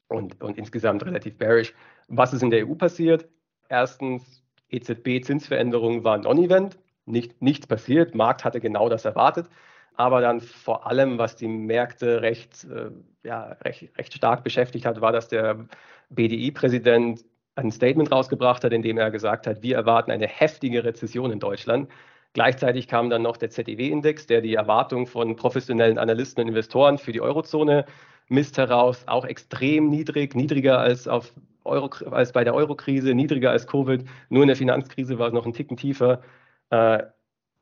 und, 0.08 0.42
und 0.42 0.58
insgesamt 0.58 1.06
relativ 1.06 1.38
bearish. 1.38 1.74
Was 2.08 2.34
ist 2.34 2.44
in 2.44 2.50
der 2.50 2.68
EU 2.68 2.76
passiert? 2.76 3.28
Erstens, 3.70 4.44
EZB-Zinsveränderung 4.70 6.04
war 6.04 6.18
Non-Event, 6.18 6.78
nicht, 7.06 7.42
nichts 7.42 7.68
passiert, 7.68 8.16
Markt 8.16 8.44
hatte 8.44 8.60
genau 8.60 8.90
das 8.90 9.06
erwartet. 9.06 9.48
Aber 9.96 10.22
dann 10.22 10.40
vor 10.40 10.88
allem, 10.88 11.18
was 11.18 11.36
die 11.36 11.48
Märkte 11.48 12.22
recht, 12.22 12.64
äh, 12.66 12.92
ja, 13.24 13.58
recht, 13.62 13.90
recht 13.98 14.14
stark 14.14 14.44
beschäftigt 14.44 14.86
hat, 14.86 15.02
war, 15.02 15.12
dass 15.12 15.28
der 15.28 15.68
BDI-Präsident 16.10 17.26
ein 17.56 17.72
Statement 17.72 18.12
rausgebracht 18.12 18.64
hat, 18.64 18.74
in 18.74 18.82
dem 18.82 18.98
er 18.98 19.12
gesagt 19.12 19.48
hat, 19.48 19.62
wir 19.62 19.76
erwarten 19.76 20.12
eine 20.12 20.28
heftige 20.28 20.84
Rezession 20.84 21.32
in 21.32 21.40
Deutschland. 21.40 21.90
Gleichzeitig 22.34 22.88
kam 22.88 23.10
dann 23.10 23.24
noch 23.24 23.38
der 23.38 23.50
ZEW-Index, 23.50 24.26
der 24.26 24.42
die 24.42 24.56
Erwartungen 24.56 25.06
von 25.06 25.36
professionellen 25.36 25.98
Analysten 25.98 26.44
und 26.44 26.48
Investoren 26.48 26.98
für 26.98 27.12
die 27.12 27.22
Eurozone 27.22 27.86
misst 28.30 28.58
heraus, 28.58 29.04
auch 29.08 29.26
extrem 29.26 29.90
niedrig, 29.90 30.36
niedriger 30.36 30.80
als, 30.80 31.10
auf 31.10 31.34
Euro, 31.66 31.90
als 32.10 32.32
bei 32.32 32.46
der 32.46 32.56
Eurokrise, 32.56 33.14
niedriger 33.14 33.52
als 33.52 33.68
Covid. 33.68 34.06
Nur 34.30 34.44
in 34.44 34.48
der 34.48 34.56
Finanzkrise 34.56 35.20
war 35.20 35.28
es 35.28 35.34
noch 35.34 35.46
ein 35.46 35.54
Ticken 35.54 35.76
tiefer. 35.76 36.22
Äh, 36.70 37.04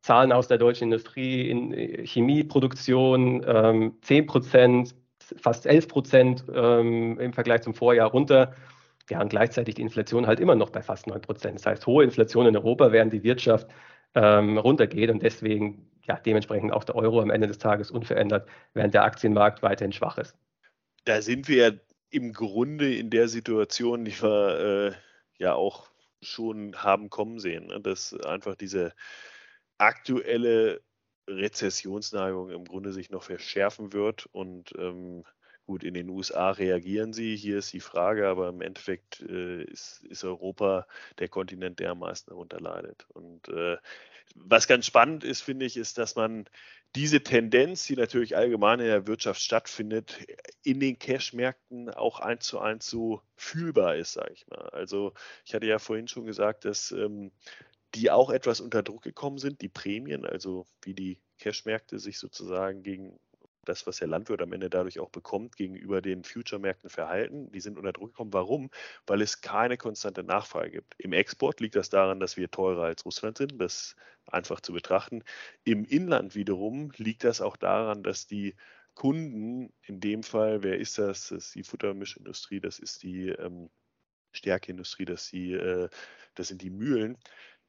Zahlen 0.01 0.31
aus 0.31 0.47
der 0.47 0.59
deutschen 0.59 0.85
Industrie 0.85 1.49
in 1.49 1.73
äh, 1.73 2.05
Chemieproduktion 2.05 3.43
ähm, 3.47 3.97
10 4.01 4.27
Prozent, 4.27 4.95
fast 5.19 5.65
11 5.65 5.87
Prozent 5.87 6.45
ähm, 6.53 7.19
im 7.19 7.33
Vergleich 7.33 7.61
zum 7.61 7.73
Vorjahr 7.73 8.11
runter 8.11 8.53
ja, 9.09 9.21
und 9.21 9.29
gleichzeitig 9.29 9.75
die 9.75 9.81
Inflation 9.81 10.27
halt 10.27 10.39
immer 10.39 10.55
noch 10.55 10.69
bei 10.69 10.81
fast 10.81 11.07
9 11.07 11.21
Prozent. 11.21 11.59
Das 11.59 11.65
heißt, 11.65 11.87
hohe 11.87 12.03
Inflation 12.03 12.45
in 12.45 12.55
Europa, 12.55 12.91
während 12.91 13.13
die 13.13 13.23
Wirtschaft 13.23 13.67
ähm, 14.15 14.57
runtergeht 14.57 15.09
und 15.09 15.23
deswegen 15.23 15.89
ja, 16.09 16.19
dementsprechend 16.19 16.73
auch 16.73 16.83
der 16.83 16.95
Euro 16.95 17.21
am 17.21 17.29
Ende 17.29 17.47
des 17.47 17.59
Tages 17.59 17.91
unverändert, 17.91 18.49
während 18.73 18.95
der 18.95 19.03
Aktienmarkt 19.03 19.61
weiterhin 19.61 19.93
schwach 19.93 20.17
ist. 20.17 20.35
Da 21.05 21.21
sind 21.21 21.47
wir 21.47 21.79
im 22.09 22.33
Grunde 22.33 22.95
in 22.95 23.11
der 23.11 23.27
Situation, 23.27 24.05
die 24.05 24.19
wir 24.19 24.89
äh, 24.89 25.43
ja 25.43 25.53
auch 25.53 25.87
schon 26.21 26.75
haben 26.75 27.09
kommen 27.09 27.39
sehen, 27.39 27.67
ne? 27.67 27.79
dass 27.79 28.13
einfach 28.13 28.55
diese 28.55 28.93
aktuelle 29.77 30.81
Rezessionsneigung 31.29 32.49
im 32.49 32.65
Grunde 32.65 32.91
sich 32.91 33.11
noch 33.11 33.23
verschärfen 33.23 33.93
wird 33.93 34.25
und 34.31 34.73
ähm, 34.77 35.23
Gut, 35.69 35.83
in 35.83 35.93
den 35.93 36.09
USA 36.09 36.49
reagieren 36.49 37.13
sie, 37.13 37.35
hier 37.35 37.59
ist 37.59 37.73
die 37.73 37.79
Frage, 37.79 38.27
aber 38.27 38.49
im 38.49 38.61
Endeffekt 38.61 39.21
äh, 39.21 39.61
ist, 39.65 40.03
ist, 40.09 40.23
Europa 40.23 40.87
der 41.19 41.27
Kontinent, 41.27 41.79
der 41.79 41.91
am 41.91 41.99
meisten 41.99 42.31
darunter 42.31 42.59
leidet. 42.59 43.05
Und 43.09 43.49
äh, 43.49 43.77
was 44.33 44.67
ganz 44.67 44.87
spannend 44.87 45.23
ist, 45.23 45.41
finde 45.41 45.67
ich, 45.67 45.77
ist, 45.77 45.99
dass 45.99 46.15
man 46.15 46.45
diese 46.95 47.21
Tendenz, 47.21 47.85
die 47.85 47.95
natürlich 47.95 48.35
allgemein 48.35 48.79
in 48.79 48.87
der 48.87 49.05
Wirtschaft 49.05 49.41
stattfindet, 49.41 50.17
in 50.63 50.79
den 50.79 50.97
Cash-Märkten 50.97 51.91
auch 51.91 52.19
eins 52.19 52.47
zu 52.47 52.57
eins 52.57 52.87
so 52.87 53.21
fühlbar 53.35 53.95
ist, 53.95 54.13
sage 54.13 54.33
ich 54.33 54.47
mal. 54.47 54.69
Also 54.69 55.13
ich 55.45 55.53
hatte 55.53 55.67
ja 55.67 55.77
vorhin 55.77 56.07
schon 56.07 56.25
gesagt, 56.25 56.65
dass 56.65 56.91
ähm, 56.91 57.31
die 57.93 58.09
auch 58.09 58.31
etwas 58.31 58.59
unter 58.59 58.81
Druck 58.81 59.03
gekommen 59.03 59.37
sind, 59.37 59.61
die 59.61 59.69
Prämien, 59.69 60.25
also 60.25 60.65
wie 60.81 60.95
die 60.95 61.19
Cash-Märkte 61.37 61.99
sich 61.99 62.17
sozusagen 62.17 62.81
gegen 62.81 63.19
das, 63.69 63.87
was 63.87 63.97
der 63.97 64.07
Landwirt 64.07 64.41
am 64.41 64.51
Ende 64.53 64.69
dadurch 64.69 64.99
auch 64.99 65.09
bekommt, 65.09 65.55
gegenüber 65.55 66.01
den 66.01 66.23
Future-Märkten 66.23 66.89
verhalten. 66.89 67.51
Die 67.51 67.61
sind 67.61 67.77
unter 67.77 67.93
Druck 67.93 68.11
gekommen. 68.11 68.33
Warum? 68.33 68.69
Weil 69.07 69.21
es 69.21 69.41
keine 69.41 69.77
konstante 69.77 70.23
Nachfrage 70.23 70.71
gibt. 70.71 70.95
Im 70.97 71.13
Export 71.13 71.59
liegt 71.61 71.75
das 71.75 71.89
daran, 71.89 72.19
dass 72.19 72.35
wir 72.35 72.51
teurer 72.51 72.83
als 72.83 73.05
Russland 73.05 73.37
sind. 73.37 73.59
Das 73.61 73.73
ist 73.73 73.95
einfach 74.27 74.59
zu 74.59 74.73
betrachten. 74.73 75.23
Im 75.63 75.85
Inland 75.85 76.35
wiederum 76.35 76.91
liegt 76.97 77.23
das 77.23 77.41
auch 77.41 77.57
daran, 77.57 78.03
dass 78.03 78.27
die 78.27 78.55
Kunden, 78.95 79.71
in 79.83 80.01
dem 80.01 80.23
Fall, 80.23 80.63
wer 80.63 80.77
ist 80.77 80.97
das? 80.97 81.29
Das 81.29 81.45
ist 81.45 81.55
die 81.55 81.63
Futtermischindustrie, 81.63 82.59
das 82.59 82.79
ist 82.79 83.03
die 83.03 83.29
ähm, 83.29 83.69
Stärkeindustrie, 84.33 85.05
das, 85.05 85.31
äh, 85.33 85.87
das 86.35 86.49
sind 86.49 86.61
die 86.61 86.69
Mühlen, 86.69 87.17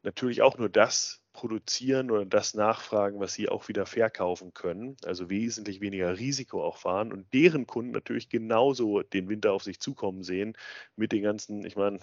natürlich 0.02 0.42
auch 0.42 0.58
nur 0.58 0.68
das 0.68 1.19
produzieren 1.32 2.10
oder 2.10 2.24
das 2.26 2.54
nachfragen, 2.54 3.20
was 3.20 3.34
sie 3.34 3.48
auch 3.48 3.68
wieder 3.68 3.86
verkaufen 3.86 4.52
können, 4.54 4.96
also 5.04 5.30
wesentlich 5.30 5.80
weniger 5.80 6.18
Risiko 6.18 6.64
auch 6.64 6.76
fahren 6.76 7.12
und 7.12 7.32
deren 7.32 7.66
Kunden 7.66 7.92
natürlich 7.92 8.28
genauso 8.28 9.02
den 9.02 9.28
Winter 9.28 9.52
auf 9.52 9.62
sich 9.62 9.80
zukommen 9.80 10.22
sehen 10.22 10.56
mit 10.96 11.12
den 11.12 11.22
ganzen, 11.22 11.64
ich 11.64 11.76
meine, 11.76 12.00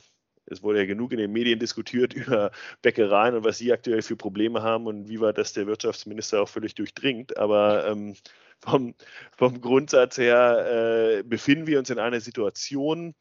es 0.50 0.64
wurde 0.64 0.80
ja 0.80 0.86
genug 0.86 1.12
in 1.12 1.20
den 1.20 1.32
Medien 1.32 1.60
diskutiert 1.60 2.14
über 2.14 2.52
Bäckereien 2.82 3.36
und 3.36 3.44
was 3.44 3.58
sie 3.58 3.72
aktuell 3.72 4.02
für 4.02 4.16
Probleme 4.16 4.64
haben 4.64 4.88
und 4.88 5.08
wie 5.10 5.20
weit 5.20 5.38
das 5.38 5.54
der 5.54 5.68
Wirtschaftsminister 5.68 6.42
auch 6.42 6.50
völlig 6.50 6.74
durchdringt. 6.76 7.38
Aber 7.38 7.86
ähm, 7.88 8.16
vom, 8.60 8.96
vom, 9.38 9.62
Grundsatz 9.62 10.18
her 10.18 11.20
äh, 11.20 11.24
befinden 11.24 11.68
wir 11.68 11.80
uns 11.80 11.90
in 11.90 12.00
einer 12.00 12.22
Situation, 12.22 13.14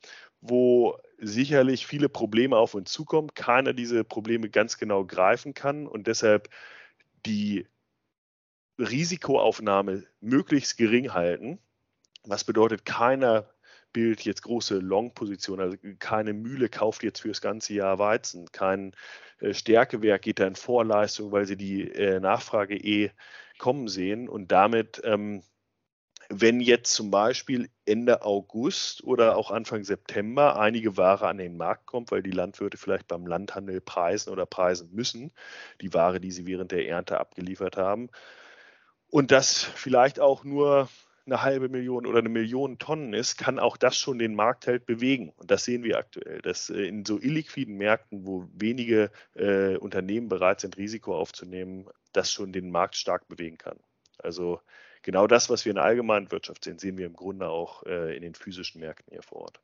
wo 0.49 0.99
sicherlich 1.19 1.87
viele 1.87 2.09
Probleme 2.09 2.57
auf 2.57 2.75
uns 2.75 2.93
zukommen, 2.93 3.35
keiner 3.35 3.73
diese 3.73 4.05
Probleme 4.05 4.51
ganz 4.51 4.79
genau 4.79 5.05
greifen 5.05 5.55
kann 5.55 5.87
und 5.87 6.07
deshalb 6.07 6.49
die 7.25 7.67
Risikoaufnahme 8.79 10.05
möglichst 10.21 10.77
gering 10.77 11.13
halten. 11.15 11.59
Was 12.25 12.45
bedeutet, 12.45 12.85
keiner 12.85 13.49
bildet 13.93 14.27
jetzt 14.27 14.43
große 14.43 14.79
Long-Positionen, 14.79 15.61
also 15.61 15.77
keine 15.99 16.35
Mühle 16.35 16.69
kauft 16.69 17.03
jetzt 17.03 17.21
für 17.21 17.29
das 17.29 17.41
ganze 17.41 17.73
Jahr 17.73 17.99
Weizen, 17.99 18.53
kein 18.53 18.93
äh, 19.41 19.55
Stärkewerk 19.55 20.23
geht 20.23 20.39
da 20.39 20.47
in 20.47 20.55
Vorleistung, 20.55 21.33
weil 21.33 21.47
sie 21.47 21.57
die 21.57 21.91
äh, 21.91 22.21
Nachfrage 22.21 22.77
eh 22.77 23.11
kommen 23.59 23.89
sehen 23.89 24.29
und 24.29 24.53
damit 24.53 25.01
ähm, 25.05 25.43
wenn 26.29 26.61
jetzt 26.61 26.93
zum 26.93 27.11
Beispiel 27.11 27.69
Ende 27.85 28.23
August 28.23 29.05
oder 29.05 29.37
auch 29.37 29.51
Anfang 29.51 29.85
September 29.85 30.59
einige 30.59 30.97
Ware 30.97 31.29
an 31.29 31.39
den 31.39 31.57
Markt 31.57 31.87
kommt, 31.87 32.11
weil 32.11 32.23
die 32.23 32.31
Landwirte 32.31 32.77
vielleicht 32.77 33.07
beim 33.09 33.27
Landhandel 33.27 33.81
preisen 33.81 34.31
oder 34.31 34.47
preisen 34.47 34.91
müssen, 34.93 35.33
die 35.81 35.95
Ware, 35.95 36.21
die 36.21 36.33
sie 36.33 36.47
während 36.47 36.73
der 36.73 36.89
Ernte 36.89 37.19
abgeliefert 37.21 37.77
haben, 37.77 38.11
und 39.09 39.31
das 39.31 39.63
vielleicht 39.63 40.21
auch 40.21 40.45
nur 40.45 40.89
eine 41.27 41.43
halbe 41.43 41.69
Million 41.69 42.07
oder 42.07 42.21
eine 42.21 42.29
Million 42.29 42.79
Tonnen 42.79 43.13
ist, 43.13 43.37
kann 43.37 43.59
auch 43.59 43.77
das 43.77 43.97
schon 43.97 44.19
den 44.19 44.35
Markt 44.35 44.67
halt 44.67 44.87
bewegen. 44.87 45.33
Und 45.37 45.51
das 45.51 45.65
sehen 45.65 45.83
wir 45.83 45.99
aktuell, 45.99 46.41
dass 46.41 46.71
äh, 46.71 46.83
in 46.83 47.05
so 47.05 47.19
illiquiden 47.19 47.77
Märkten, 47.77 48.27
wo 48.27 48.49
wenige 48.53 49.11
äh, 49.35 49.77
Unternehmen 49.77 50.29
bereit 50.29 50.61
sind, 50.61 50.77
Risiko 50.77 51.17
aufzunehmen, 51.17 51.89
das 52.13 52.31
schon 52.33 52.53
den 52.53 52.71
Markt 52.71 52.97
stark 52.97 53.27
bewegen 53.29 53.59
kann. 53.59 53.79
Also 54.19 54.61
genau 55.07 55.29
das, 55.29 55.49
was 55.49 55.65
wir 55.65 55.71
in 55.71 55.77
der 55.77 55.85
allgemeinen 55.85 56.33
Wirtschaft 56.33 56.65
sehen, 56.65 56.81
sehen 56.81 56.99
wir 56.99 57.07
im 57.07 57.15
Grunde 57.15 57.49
auch 57.49 57.85
äh, 57.87 58.15
in 58.17 58.23
den 58.23 58.35
physischen 58.35 58.81
Märkten 58.81 59.13
hier 59.13 59.23
vor 59.23 59.43
Ort. 59.43 59.61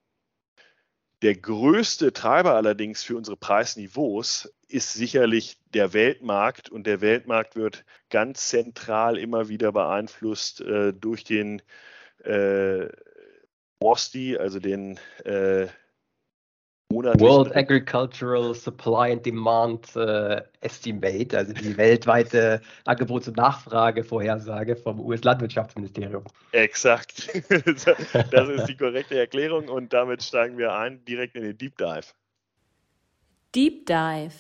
Der 1.20 1.34
größte 1.34 2.12
Treiber 2.12 2.54
allerdings 2.54 3.02
für 3.02 3.16
unsere 3.16 3.37
Preisniveaus 3.37 4.52
ist 4.68 4.94
sicherlich 4.94 5.58
der 5.75 5.92
Weltmarkt 5.92 6.68
und 6.68 6.87
der 6.87 7.00
Weltmarkt 7.00 7.56
wird 7.56 7.84
ganz 8.08 8.49
zentral 8.49 9.18
immer 9.18 9.49
wieder 9.49 9.72
beeinflusst 9.72 10.61
äh, 10.61 10.92
durch 10.92 11.25
den 11.25 11.61
äh, 12.25 12.88
WOSTI, 13.80 14.38
also 14.38 14.61
den 14.61 14.99
äh, 15.25 15.66
World 16.92 17.54
Agricultural 17.56 18.54
Supply 18.54 19.12
and 19.12 19.25
Demand 19.25 19.94
äh, 19.96 20.42
Estimate, 20.61 21.37
also 21.37 21.52
die 21.52 21.76
weltweite 21.76 22.61
Angebots- 22.84 23.28
und 23.28 23.37
Nachfragevorhersage 23.37 24.76
vom 24.76 25.00
US-Landwirtschaftsministerium. 25.00 26.25
Exakt. 26.52 27.28
das 27.50 28.49
ist 28.49 28.66
die 28.66 28.76
korrekte 28.76 29.18
Erklärung 29.18 29.68
und 29.68 29.92
damit 29.92 30.22
steigen 30.22 30.58
wir 30.58 30.75
ein 30.75 31.04
direkt 31.04 31.37
in 31.37 31.42
den 31.42 31.58
Deep 31.58 31.76
Dive. 31.78 32.06
Deep 33.54 33.87
Dive. 33.87 34.34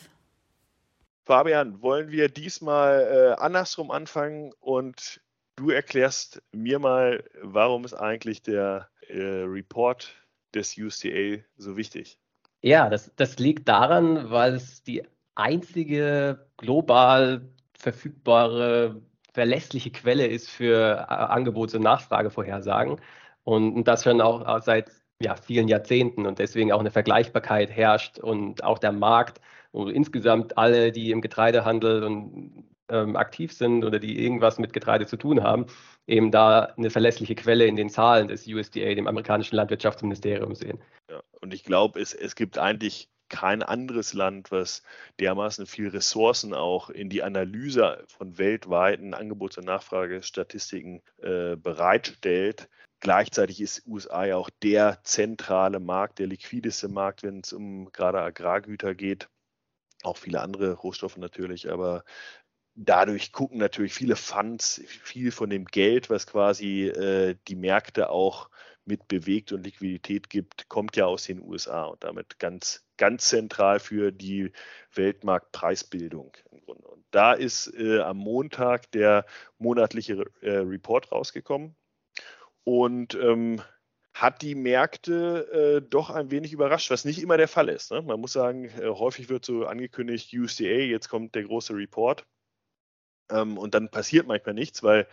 Fabian, 1.24 1.80
wollen 1.82 2.10
wir 2.10 2.28
diesmal 2.28 3.36
äh, 3.38 3.40
andersrum 3.40 3.90
anfangen 3.90 4.52
und 4.60 5.20
du 5.56 5.70
erklärst 5.70 6.42
mir 6.52 6.78
mal, 6.78 7.24
warum 7.40 7.84
ist 7.84 7.94
eigentlich 7.94 8.42
der 8.42 8.88
äh, 9.08 9.44
Report 9.44 10.12
des 10.54 10.76
USDA 10.76 11.42
so 11.56 11.76
wichtig? 11.76 12.18
Ja, 12.62 12.88
das, 12.88 13.12
das 13.16 13.38
liegt 13.38 13.68
daran, 13.68 14.30
weil 14.30 14.54
es 14.54 14.82
die 14.82 15.02
einzige 15.34 16.46
global 16.56 17.48
verfügbare, 17.74 19.02
verlässliche 19.32 19.90
Quelle 19.90 20.26
ist 20.26 20.48
für 20.48 20.98
äh, 21.08 21.12
Angebots- 21.12 21.74
und 21.74 21.82
Nachfragevorhersagen. 21.82 23.00
Und, 23.44 23.84
das 23.84 24.04
schon 24.04 24.20
auch 24.20 24.62
seit 24.62 24.92
ja, 25.20 25.34
vielen 25.36 25.66
Jahrzehnten 25.68 26.26
und 26.26 26.38
deswegen 26.38 26.72
auch 26.72 26.80
eine 26.80 26.92
Vergleichbarkeit 26.92 27.70
herrscht 27.70 28.18
und 28.18 28.62
auch 28.64 28.78
der 28.78 28.92
Markt 28.92 29.40
und 29.72 29.90
insgesamt 29.90 30.58
alle, 30.58 30.92
die 30.92 31.10
im 31.10 31.20
Getreidehandel 31.20 32.04
und 32.04 32.64
ähm, 32.92 33.16
aktiv 33.16 33.52
sind 33.52 33.84
oder 33.84 33.98
die 33.98 34.22
irgendwas 34.22 34.58
mit 34.58 34.72
Getreide 34.72 35.06
zu 35.06 35.16
tun 35.16 35.42
haben, 35.42 35.66
eben 36.06 36.30
da 36.30 36.74
eine 36.76 36.90
verlässliche 36.90 37.34
Quelle 37.34 37.66
in 37.66 37.76
den 37.76 37.88
Zahlen 37.88 38.28
des 38.28 38.46
USDA, 38.46 38.94
dem 38.94 39.08
amerikanischen 39.08 39.56
Landwirtschaftsministeriums 39.56 40.60
sehen. 40.60 40.80
Ja, 41.10 41.22
und 41.40 41.54
ich 41.54 41.64
glaube, 41.64 42.00
es, 42.00 42.14
es 42.14 42.36
gibt 42.36 42.58
eigentlich 42.58 43.08
kein 43.32 43.62
anderes 43.62 44.12
Land, 44.12 44.50
was 44.50 44.82
dermaßen 45.18 45.64
viel 45.64 45.88
Ressourcen 45.88 46.52
auch 46.52 46.90
in 46.90 47.08
die 47.08 47.22
Analyse 47.22 48.04
von 48.06 48.36
weltweiten 48.36 49.14
Angebots- 49.14 49.56
und 49.56 49.64
Nachfragestatistiken 49.64 51.00
äh, 51.22 51.56
bereitstellt. 51.56 52.68
Gleichzeitig 53.00 53.60
ist 53.62 53.86
USA 53.86 54.26
ja 54.26 54.36
auch 54.36 54.50
der 54.62 55.00
zentrale 55.02 55.80
Markt, 55.80 56.18
der 56.18 56.26
liquideste 56.26 56.88
Markt, 56.88 57.22
wenn 57.22 57.40
es 57.40 57.54
um 57.54 57.90
gerade 57.90 58.20
Agrargüter 58.20 58.94
geht. 58.94 59.28
Auch 60.02 60.18
viele 60.18 60.42
andere 60.42 60.74
Rohstoffe 60.74 61.16
natürlich, 61.16 61.70
aber 61.70 62.04
dadurch 62.74 63.32
gucken 63.32 63.58
natürlich 63.58 63.94
viele 63.94 64.16
Funds 64.16 64.82
viel 64.86 65.30
von 65.30 65.50
dem 65.50 65.64
Geld, 65.66 66.10
was 66.10 66.26
quasi 66.26 66.86
äh, 66.88 67.36
die 67.48 67.56
Märkte 67.56 68.10
auch 68.10 68.48
mit 68.84 69.06
bewegt 69.08 69.52
und 69.52 69.64
Liquidität 69.64 70.28
gibt, 70.28 70.68
kommt 70.68 70.96
ja 70.96 71.06
aus 71.06 71.24
den 71.24 71.40
USA 71.40 71.84
und 71.84 72.02
damit 72.02 72.38
ganz, 72.38 72.84
ganz 72.96 73.28
zentral 73.28 73.78
für 73.78 74.10
die 74.10 74.52
Weltmarktpreisbildung. 74.94 76.32
Und 76.66 77.04
da 77.10 77.32
ist 77.32 77.72
äh, 77.78 78.00
am 78.00 78.16
Montag 78.16 78.90
der 78.90 79.24
monatliche 79.58 80.24
äh, 80.40 80.50
Report 80.50 81.12
rausgekommen 81.12 81.76
und 82.64 83.14
ähm, 83.14 83.62
hat 84.14 84.42
die 84.42 84.54
Märkte 84.54 85.80
äh, 85.82 85.88
doch 85.88 86.10
ein 86.10 86.30
wenig 86.30 86.52
überrascht, 86.52 86.90
was 86.90 87.04
nicht 87.04 87.22
immer 87.22 87.36
der 87.36 87.48
Fall 87.48 87.68
ist. 87.68 87.92
Ne? 87.92 88.02
Man 88.02 88.20
muss 88.20 88.32
sagen, 88.32 88.64
äh, 88.64 88.88
häufig 88.88 89.28
wird 89.28 89.44
so 89.44 89.66
angekündigt, 89.66 90.32
USDA, 90.34 90.64
jetzt 90.64 91.08
kommt 91.08 91.34
der 91.34 91.44
große 91.44 91.74
Report. 91.74 92.26
Ähm, 93.32 93.58
und 93.58 93.74
dann 93.74 93.88
passiert 93.90 94.26
manchmal 94.26 94.54
nichts, 94.54 94.82
weil 94.82 95.06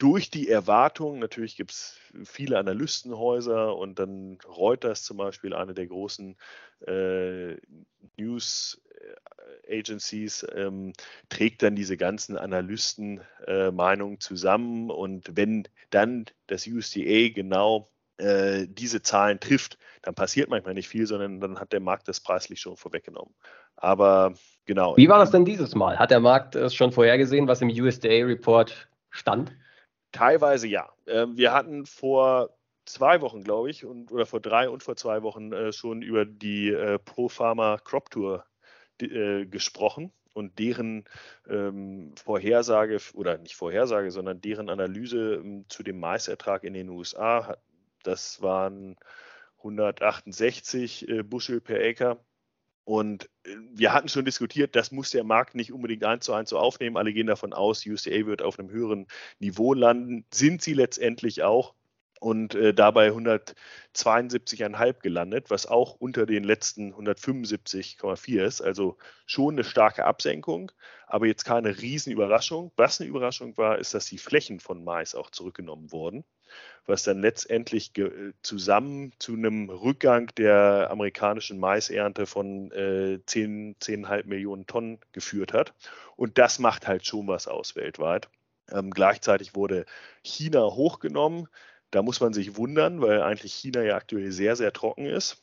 durch 0.00 0.30
die 0.30 0.48
Erwartung, 0.48 1.18
natürlich 1.18 1.56
gibt 1.56 1.72
es 1.72 1.98
viele 2.24 2.58
Analystenhäuser 2.58 3.76
und 3.76 3.98
dann 3.98 4.38
Reuters 4.46 5.04
zum 5.04 5.18
Beispiel, 5.18 5.52
eine 5.52 5.74
der 5.74 5.88
großen 5.88 6.36
äh, 6.86 7.56
News 8.16 8.80
äh, 9.66 9.78
Agencies, 9.78 10.46
ähm, 10.54 10.94
trägt 11.28 11.62
dann 11.62 11.76
diese 11.76 11.98
ganzen 11.98 12.38
Analystenmeinungen 12.38 14.14
äh, 14.14 14.20
zusammen. 14.20 14.90
Und 14.90 15.36
wenn 15.36 15.68
dann 15.90 16.24
das 16.46 16.66
USDA 16.66 17.28
genau 17.34 17.90
äh, 18.20 18.66
diese 18.68 19.02
Zahlen 19.02 19.40
trifft, 19.40 19.78
dann 20.02 20.14
passiert 20.14 20.48
manchmal 20.48 20.74
nicht 20.74 20.88
viel, 20.88 21.06
sondern 21.06 21.40
dann 21.40 21.58
hat 21.58 21.72
der 21.72 21.80
Markt 21.80 22.08
das 22.08 22.20
preislich 22.20 22.60
schon 22.60 22.76
vorweggenommen. 22.76 23.34
Aber 23.76 24.34
genau. 24.66 24.96
Wie 24.96 25.08
war 25.08 25.18
das 25.18 25.30
denn 25.30 25.44
dieses 25.44 25.74
Mal? 25.74 25.98
Hat 25.98 26.10
der 26.10 26.20
Markt 26.20 26.54
es 26.54 26.74
schon 26.74 26.92
vorhergesehen, 26.92 27.48
was 27.48 27.60
im 27.60 27.68
USDA-Report 27.68 28.88
stand? 29.10 29.52
Teilweise 30.12 30.68
ja. 30.68 30.88
Ähm, 31.06 31.36
wir 31.36 31.52
hatten 31.52 31.86
vor 31.86 32.50
zwei 32.84 33.20
Wochen, 33.20 33.42
glaube 33.42 33.70
ich, 33.70 33.84
und, 33.84 34.10
oder 34.10 34.26
vor 34.26 34.40
drei 34.40 34.68
und 34.68 34.82
vor 34.82 34.96
zwei 34.96 35.22
Wochen 35.22 35.52
äh, 35.52 35.72
schon 35.72 36.02
über 36.02 36.24
die 36.24 36.70
äh, 36.70 36.98
Pro 36.98 37.28
Pharma 37.28 37.78
Crop 37.78 38.10
Tour 38.10 38.44
äh, 39.00 39.46
gesprochen 39.46 40.12
und 40.34 40.58
deren 40.58 41.04
ähm, 41.48 42.12
Vorhersage 42.22 42.98
oder 43.14 43.38
nicht 43.38 43.56
Vorhersage, 43.56 44.10
sondern 44.10 44.40
deren 44.40 44.68
Analyse 44.68 45.34
ähm, 45.34 45.64
zu 45.68 45.82
dem 45.82 46.00
Maisertrag 46.00 46.64
in 46.64 46.74
den 46.74 46.88
USA. 46.88 47.56
Das 48.02 48.42
waren 48.42 48.96
168 49.58 51.08
äh, 51.08 51.22
Bushel 51.22 51.60
per 51.60 51.80
Acre. 51.80 52.24
Und 52.84 53.30
äh, 53.44 53.54
wir 53.72 53.92
hatten 53.92 54.08
schon 54.08 54.24
diskutiert, 54.24 54.74
das 54.76 54.90
muss 54.90 55.10
der 55.10 55.24
Markt 55.24 55.54
nicht 55.54 55.72
unbedingt 55.72 56.04
eins 56.04 56.24
zu 56.24 56.32
eins 56.32 56.50
so 56.50 56.58
aufnehmen. 56.58 56.96
Alle 56.96 57.12
gehen 57.12 57.26
davon 57.26 57.52
aus, 57.52 57.86
USDA 57.86 58.26
wird 58.26 58.42
auf 58.42 58.58
einem 58.58 58.70
höheren 58.70 59.06
Niveau 59.38 59.74
landen. 59.74 60.24
Sind 60.32 60.62
sie 60.62 60.74
letztendlich 60.74 61.42
auch 61.42 61.74
und 62.20 62.54
äh, 62.54 62.74
dabei 62.74 63.10
172,5 63.10 65.00
gelandet, 65.00 65.50
was 65.50 65.66
auch 65.66 65.94
unter 65.94 66.26
den 66.26 66.44
letzten 66.44 66.92
175,4 66.92 68.44
ist. 68.44 68.60
Also 68.60 68.98
schon 69.26 69.54
eine 69.54 69.64
starke 69.64 70.04
Absenkung, 70.04 70.70
aber 71.06 71.26
jetzt 71.26 71.44
keine 71.44 71.80
Riesenüberraschung. 71.80 72.72
Was 72.76 73.00
eine 73.00 73.08
Überraschung 73.08 73.56
war, 73.56 73.78
ist, 73.78 73.94
dass 73.94 74.06
die 74.06 74.18
Flächen 74.18 74.60
von 74.60 74.84
Mais 74.84 75.14
auch 75.14 75.30
zurückgenommen 75.30 75.92
wurden 75.92 76.24
was 76.86 77.02
dann 77.04 77.20
letztendlich 77.20 77.92
zusammen 78.42 79.12
zu 79.18 79.34
einem 79.34 79.70
Rückgang 79.70 80.28
der 80.36 80.88
amerikanischen 80.90 81.58
Maisernte 81.58 82.26
von 82.26 82.70
äh, 82.72 83.20
10, 83.24 83.76
10,5 83.76 84.26
Millionen 84.26 84.66
Tonnen 84.66 84.98
geführt 85.12 85.52
hat. 85.52 85.74
Und 86.16 86.38
das 86.38 86.58
macht 86.58 86.86
halt 86.86 87.06
schon 87.06 87.28
was 87.28 87.48
aus 87.48 87.76
weltweit. 87.76 88.28
Ähm, 88.70 88.90
gleichzeitig 88.90 89.54
wurde 89.54 89.86
China 90.22 90.62
hochgenommen. 90.62 91.48
Da 91.90 92.02
muss 92.02 92.20
man 92.20 92.32
sich 92.32 92.56
wundern, 92.56 93.00
weil 93.00 93.22
eigentlich 93.22 93.52
China 93.52 93.82
ja 93.82 93.96
aktuell 93.96 94.30
sehr, 94.32 94.56
sehr 94.56 94.72
trocken 94.72 95.06
ist. 95.06 95.42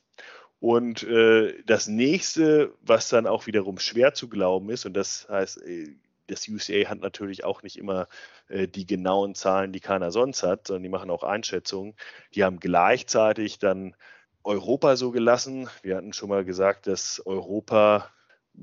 Und 0.60 1.04
äh, 1.04 1.62
das 1.66 1.88
nächste, 1.88 2.74
was 2.82 3.10
dann 3.10 3.28
auch 3.28 3.46
wiederum 3.46 3.78
schwer 3.78 4.14
zu 4.14 4.28
glauben 4.28 4.70
ist, 4.70 4.86
und 4.86 4.94
das 4.94 5.28
heißt, 5.30 5.62
äh, 5.62 5.96
das 6.28 6.48
UCA 6.48 6.90
hat 6.90 7.00
natürlich 7.00 7.44
auch 7.44 7.64
nicht 7.64 7.78
immer 7.78 8.08
äh, 8.50 8.68
die 8.68 8.86
genauen 8.86 9.36
Zahlen, 9.36 9.74
die 9.74 9.80
keiner 9.80 10.12
sonst 10.12 10.44
hat, 10.44 10.68
sondern 10.68 10.84
die 10.84 10.90
machen 10.90 11.10
auch 11.10 11.24
Einschätzungen. 11.24 11.96
Die 12.36 12.44
haben 12.44 12.60
gleichzeitig 12.60 13.60
dann 13.60 13.96
Europa 14.44 14.96
so 14.96 15.12
gelassen. 15.12 15.70
Wir 15.82 15.98
hatten 15.98 16.14
schon 16.14 16.30
mal 16.30 16.46
gesagt, 16.46 16.88
dass 16.88 17.22
Europa 17.26 18.10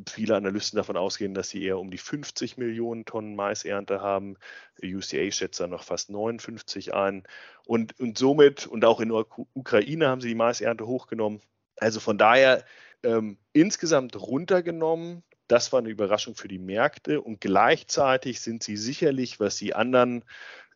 viele 0.08 0.34
Analysten 0.34 0.76
davon 0.76 0.96
ausgehen, 0.96 1.34
dass 1.34 1.50
sie 1.50 1.62
eher 1.62 1.78
um 1.78 1.90
die 1.90 1.98
50 1.98 2.56
Millionen 2.56 3.04
Tonnen 3.04 3.36
Maisernte 3.36 4.00
haben. 4.00 4.36
UCA 4.82 5.30
schätzt 5.30 5.60
da 5.60 5.66
noch 5.66 5.84
fast 5.84 6.10
59 6.10 6.94
ein. 6.94 7.22
Und, 7.64 7.98
und 8.00 8.18
somit, 8.18 8.66
und 8.66 8.84
auch 8.84 9.00
in 9.00 9.10
der 9.10 9.24
Ukraine 9.54 10.08
haben 10.08 10.20
sie 10.20 10.28
die 10.28 10.34
Maisernte 10.34 10.86
hochgenommen. 10.86 11.40
Also 11.76 12.00
von 12.00 12.18
daher 12.18 12.64
ähm, 13.02 13.38
insgesamt 13.52 14.16
runtergenommen 14.16 15.22
das 15.48 15.72
war 15.72 15.80
eine 15.80 15.90
Überraschung 15.90 16.34
für 16.34 16.48
die 16.48 16.58
Märkte 16.58 17.20
und 17.20 17.40
gleichzeitig 17.40 18.40
sind 18.40 18.62
sie 18.62 18.76
sicherlich, 18.76 19.40
was 19.40 19.56
die 19.56 19.74
anderen 19.74 20.24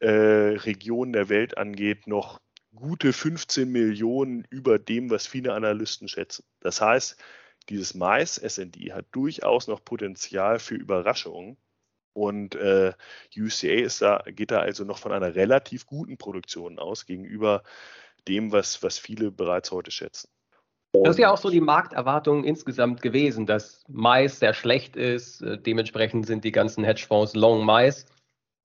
äh, 0.00 0.08
Regionen 0.08 1.12
der 1.12 1.28
Welt 1.28 1.56
angeht, 1.56 2.06
noch 2.06 2.40
gute 2.74 3.12
15 3.12 3.70
Millionen 3.70 4.44
über 4.50 4.78
dem, 4.78 5.10
was 5.10 5.26
viele 5.26 5.54
Analysten 5.54 6.08
schätzen. 6.08 6.44
Das 6.60 6.80
heißt, 6.80 7.16
dieses 7.68 7.94
Mais-SND 7.94 8.92
hat 8.92 9.06
durchaus 9.12 9.68
noch 9.68 9.84
Potenzial 9.84 10.58
für 10.58 10.74
Überraschungen. 10.74 11.56
Und 12.12 12.56
äh, 12.56 12.94
UCA 13.36 13.74
ist 13.84 14.02
da, 14.02 14.22
geht 14.26 14.50
da 14.50 14.58
also 14.58 14.84
noch 14.84 14.98
von 14.98 15.12
einer 15.12 15.34
relativ 15.34 15.86
guten 15.86 16.18
Produktion 16.18 16.78
aus 16.78 17.06
gegenüber 17.06 17.62
dem, 18.26 18.50
was, 18.50 18.82
was 18.82 18.98
viele 18.98 19.30
bereits 19.30 19.70
heute 19.70 19.90
schätzen. 19.90 20.28
Das 20.92 21.10
ist 21.10 21.18
ja 21.18 21.30
auch 21.30 21.38
so 21.38 21.50
die 21.50 21.60
Markterwartung 21.60 22.44
insgesamt 22.44 23.02
gewesen, 23.02 23.46
dass 23.46 23.84
Mais 23.88 24.38
sehr 24.38 24.54
schlecht 24.54 24.96
ist. 24.96 25.42
Äh, 25.42 25.58
dementsprechend 25.58 26.26
sind 26.26 26.44
die 26.44 26.52
ganzen 26.52 26.84
Hedgefonds 26.84 27.34
Long 27.34 27.64
Mais 27.64 28.06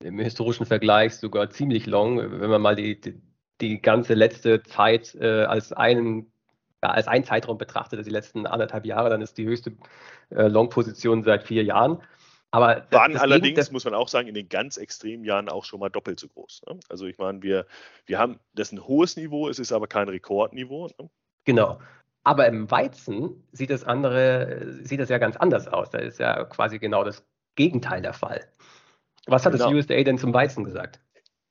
im 0.02 0.18
historischen 0.18 0.66
Vergleich 0.66 1.16
sogar 1.16 1.50
ziemlich 1.50 1.86
long. 1.86 2.18
Wenn 2.18 2.50
man 2.50 2.62
mal 2.62 2.76
die, 2.76 3.00
die, 3.00 3.20
die 3.60 3.80
ganze 3.80 4.14
letzte 4.14 4.62
Zeit 4.62 5.14
äh, 5.16 5.44
als 5.44 5.72
einen 5.72 6.32
ja, 6.82 6.90
als 6.90 7.08
einen 7.08 7.24
Zeitraum 7.24 7.56
betrachtet, 7.56 7.98
also 7.98 8.08
die 8.08 8.14
letzten 8.14 8.46
anderthalb 8.46 8.84
Jahre, 8.84 9.08
dann 9.08 9.22
ist 9.22 9.38
die 9.38 9.46
höchste 9.46 9.72
äh, 10.28 10.48
Long-Position 10.48 11.22
seit 11.22 11.44
vier 11.44 11.64
Jahren. 11.64 12.02
Aber 12.50 12.86
waren 12.90 13.16
allerdings, 13.16 13.56
das, 13.56 13.72
muss 13.72 13.84
man 13.84 13.94
auch 13.94 14.08
sagen, 14.08 14.28
in 14.28 14.34
den 14.34 14.48
ganz 14.48 14.76
extremen 14.76 15.24
Jahren 15.24 15.48
auch 15.48 15.64
schon 15.64 15.80
mal 15.80 15.88
doppelt 15.88 16.20
so 16.20 16.28
groß. 16.28 16.62
Ne? 16.68 16.78
Also 16.88 17.06
ich 17.06 17.18
meine, 17.18 17.42
wir, 17.42 17.66
wir 18.06 18.18
haben 18.18 18.38
das 18.52 18.68
ist 18.68 18.72
ein 18.74 18.86
hohes 18.86 19.16
Niveau, 19.16 19.48
es 19.48 19.58
ist 19.58 19.72
aber 19.72 19.88
kein 19.88 20.08
Rekordniveau. 20.08 20.88
Ne? 20.98 21.10
Genau. 21.44 21.80
Aber 22.24 22.46
im 22.46 22.70
Weizen 22.70 23.44
sieht 23.52 23.70
das 23.70 23.84
andere, 23.84 24.82
sieht 24.82 24.98
das 24.98 25.10
ja 25.10 25.18
ganz 25.18 25.36
anders 25.36 25.68
aus. 25.68 25.90
Da 25.90 25.98
ist 25.98 26.18
ja 26.18 26.44
quasi 26.44 26.78
genau 26.78 27.04
das 27.04 27.24
Gegenteil 27.54 28.00
der 28.00 28.14
Fall. 28.14 28.48
Was 29.26 29.44
hat 29.44 29.52
genau. 29.52 29.66
das 29.66 29.74
USDA 29.74 30.02
denn 30.02 30.18
zum 30.18 30.32
Weizen 30.32 30.64
gesagt? 30.64 31.00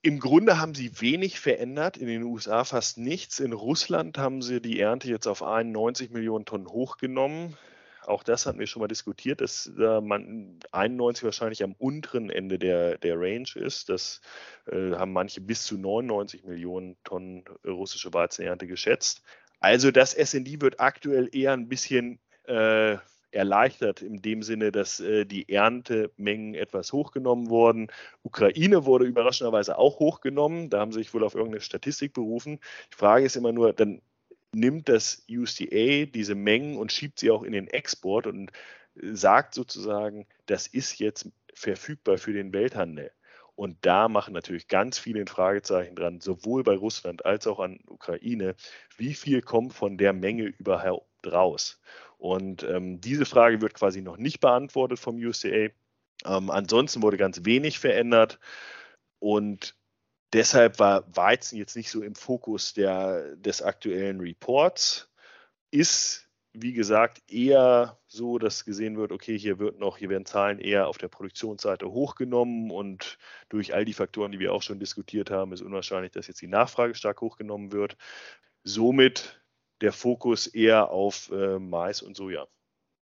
Im 0.01 0.19
Grunde 0.19 0.59
haben 0.59 0.75
sie 0.75 0.99
wenig 0.99 1.39
verändert, 1.39 1.95
in 1.95 2.07
den 2.07 2.23
USA 2.23 2.65
fast 2.65 2.97
nichts. 2.97 3.39
In 3.39 3.53
Russland 3.53 4.17
haben 4.17 4.41
sie 4.41 4.61
die 4.61 4.79
Ernte 4.79 5.07
jetzt 5.07 5.27
auf 5.27 5.41
91 5.41 6.11
Millionen 6.11 6.45
Tonnen 6.45 6.67
hochgenommen. 6.67 7.55
Auch 8.05 8.23
das 8.23 8.45
hatten 8.45 8.59
wir 8.59 8.67
schon 8.67 8.81
mal 8.81 8.87
diskutiert, 8.87 9.39
dass 9.39 9.71
äh, 9.79 10.01
man 10.01 10.59
91 10.73 11.23
wahrscheinlich 11.23 11.63
am 11.63 11.73
unteren 11.73 12.29
Ende 12.29 12.59
der, 12.59 12.97
der 12.97 13.17
Range 13.17 13.47
ist. 13.55 13.87
Das 13.87 14.19
äh, 14.67 14.91
haben 14.91 15.13
manche 15.13 15.39
bis 15.39 15.63
zu 15.63 15.77
99 15.77 16.43
Millionen 16.43 16.97
Tonnen 17.05 17.45
russische 17.65 18.13
Weizenernte 18.13 18.67
geschätzt. 18.67 19.23
Also 19.63 19.91
das 19.91 20.11
SND 20.11 20.59
wird 20.61 20.81
aktuell 20.81 21.29
eher 21.33 21.53
ein 21.53 21.69
bisschen 21.69 22.19
äh, 22.43 22.97
erleichtert 23.31 24.01
in 24.01 24.21
dem 24.21 24.43
Sinne, 24.43 24.73
dass 24.73 24.99
äh, 24.99 25.25
die 25.25 25.47
Erntemengen 25.47 26.53
etwas 26.53 26.91
hochgenommen 26.91 27.47
wurden. 27.47 27.87
Ukraine 28.23 28.83
wurde 28.83 29.05
überraschenderweise 29.05 29.77
auch 29.77 29.99
hochgenommen. 29.99 30.69
Da 30.69 30.81
haben 30.81 30.91
sie 30.91 30.99
sich 30.99 31.13
wohl 31.13 31.23
auf 31.23 31.33
irgendeine 31.33 31.61
Statistik 31.61 32.11
berufen. 32.11 32.59
Die 32.91 32.97
Frage 32.97 33.25
ist 33.25 33.37
immer 33.37 33.53
nur, 33.53 33.71
dann 33.71 34.01
nimmt 34.51 34.89
das 34.89 35.25
USDA 35.31 36.07
diese 36.13 36.35
Mengen 36.35 36.75
und 36.75 36.91
schiebt 36.91 37.19
sie 37.19 37.31
auch 37.31 37.43
in 37.43 37.53
den 37.53 37.69
Export 37.69 38.27
und 38.27 38.51
sagt 38.95 39.53
sozusagen, 39.53 40.27
das 40.45 40.67
ist 40.67 40.99
jetzt 40.99 41.29
verfügbar 41.53 42.17
für 42.17 42.33
den 42.33 42.51
Welthandel. 42.51 43.11
Und 43.55 43.77
da 43.81 44.09
machen 44.09 44.33
natürlich 44.33 44.67
ganz 44.67 44.97
viele 44.97 45.21
ein 45.21 45.27
Fragezeichen 45.27 45.95
dran, 45.95 46.21
sowohl 46.21 46.63
bei 46.63 46.75
Russland 46.75 47.25
als 47.25 47.45
auch 47.45 47.59
an 47.59 47.79
Ukraine, 47.87 48.55
wie 48.97 49.13
viel 49.13 49.41
kommt 49.41 49.73
von 49.73 49.97
der 49.97 50.13
Menge 50.13 50.45
überhaupt 50.45 51.07
raus? 51.27 51.79
Und 52.17 52.63
ähm, 52.63 52.99
diese 52.99 53.25
Frage 53.25 53.61
wird 53.61 53.73
quasi 53.75 54.01
noch 54.01 54.17
nicht 54.17 54.39
beantwortet 54.39 54.99
vom 54.99 55.17
USDA. 55.17 55.69
Ähm, 56.25 56.49
ansonsten 56.49 57.01
wurde 57.01 57.17
ganz 57.17 57.45
wenig 57.45 57.79
verändert 57.79 58.39
und 59.19 59.75
deshalb 60.33 60.79
war 60.79 61.05
Weizen 61.15 61.57
jetzt 61.57 61.75
nicht 61.75 61.89
so 61.89 62.01
im 62.01 62.15
Fokus 62.15 62.73
der, 62.73 63.35
des 63.35 63.61
aktuellen 63.61 64.19
Reports. 64.19 65.09
Ist 65.71 66.22
wie 66.53 66.73
gesagt, 66.73 67.23
eher 67.31 67.97
so, 68.07 68.37
dass 68.37 68.63
gesehen 68.63 68.95
wird, 68.97 69.11
okay, 69.11 69.37
hier 69.37 69.57
wird 69.57 69.79
noch, 69.79 69.97
hier 69.97 70.09
werden 70.09 70.25
Zahlen 70.25 70.59
eher 70.59 70.87
auf 70.87 70.97
der 70.99 71.07
Produktionsseite 71.07 71.91
hochgenommen 71.91 72.69
und 72.69 73.17
durch 73.49 73.73
all 73.73 73.85
die 73.85 73.93
Faktoren, 73.93 74.31
die 74.31 74.39
wir 74.39 74.53
auch 74.53 74.61
schon 74.61 74.79
diskutiert 74.79 75.31
haben, 75.31 75.51
ist 75.51 75.61
unwahrscheinlich, 75.61 76.11
dass 76.11 76.27
jetzt 76.27 76.41
die 76.41 76.47
Nachfrage 76.47 76.93
stark 76.93 77.21
hochgenommen 77.21 77.71
wird. 77.71 77.97
Somit 78.63 79.41
der 79.81 79.91
Fokus 79.91 80.47
eher 80.47 80.91
auf 80.91 81.31
äh, 81.31 81.57
Mais 81.59 82.01
und 82.01 82.15
Soja. 82.15 82.47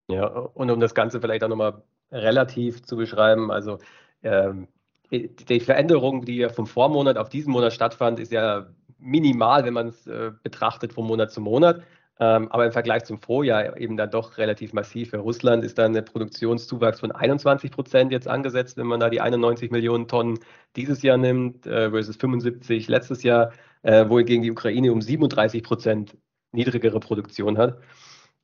Ja, 0.08 0.26
und 0.26 0.70
um 0.70 0.80
das 0.80 0.94
Ganze 0.94 1.20
vielleicht 1.20 1.44
auch 1.44 1.48
nochmal 1.48 1.82
relativ 2.10 2.82
zu 2.82 2.96
beschreiben, 2.96 3.50
also 3.50 3.78
ähm, 4.22 4.68
die 5.10 5.60
Veränderung, 5.60 6.24
die 6.24 6.36
ja 6.36 6.48
vom 6.48 6.66
Vormonat 6.66 7.18
auf 7.18 7.28
diesen 7.28 7.52
Monat 7.52 7.72
stattfand, 7.72 8.18
ist 8.18 8.32
ja 8.32 8.66
minimal, 8.98 9.64
wenn 9.64 9.74
man 9.74 9.88
es 9.88 10.06
äh, 10.06 10.32
betrachtet 10.42 10.92
von 10.92 11.06
Monat 11.06 11.30
zu 11.30 11.40
Monat. 11.40 11.82
Ähm, 12.20 12.50
aber 12.52 12.66
im 12.66 12.72
Vergleich 12.72 13.04
zum 13.04 13.18
Vorjahr 13.18 13.76
eben 13.76 13.96
dann 13.96 14.10
doch 14.10 14.38
relativ 14.38 14.72
massiv. 14.72 15.10
Für 15.10 15.18
Russland 15.18 15.64
ist 15.64 15.78
dann 15.78 15.96
ein 15.96 16.04
Produktionszuwachs 16.04 17.00
von 17.00 17.10
21 17.10 17.72
Prozent 17.72 18.12
jetzt 18.12 18.28
angesetzt, 18.28 18.76
wenn 18.76 18.86
man 18.86 19.00
da 19.00 19.10
die 19.10 19.20
91 19.20 19.72
Millionen 19.72 20.06
Tonnen 20.06 20.38
dieses 20.76 21.02
Jahr 21.02 21.16
nimmt, 21.16 21.66
äh, 21.66 21.90
versus 21.90 22.16
75 22.16 22.86
letztes 22.86 23.24
Jahr, 23.24 23.52
äh, 23.82 24.08
wohingegen 24.08 24.42
die 24.42 24.52
Ukraine 24.52 24.92
um 24.92 25.02
37 25.02 25.64
Prozent 25.64 26.16
niedrigere 26.52 27.00
Produktion 27.00 27.58
hat. 27.58 27.80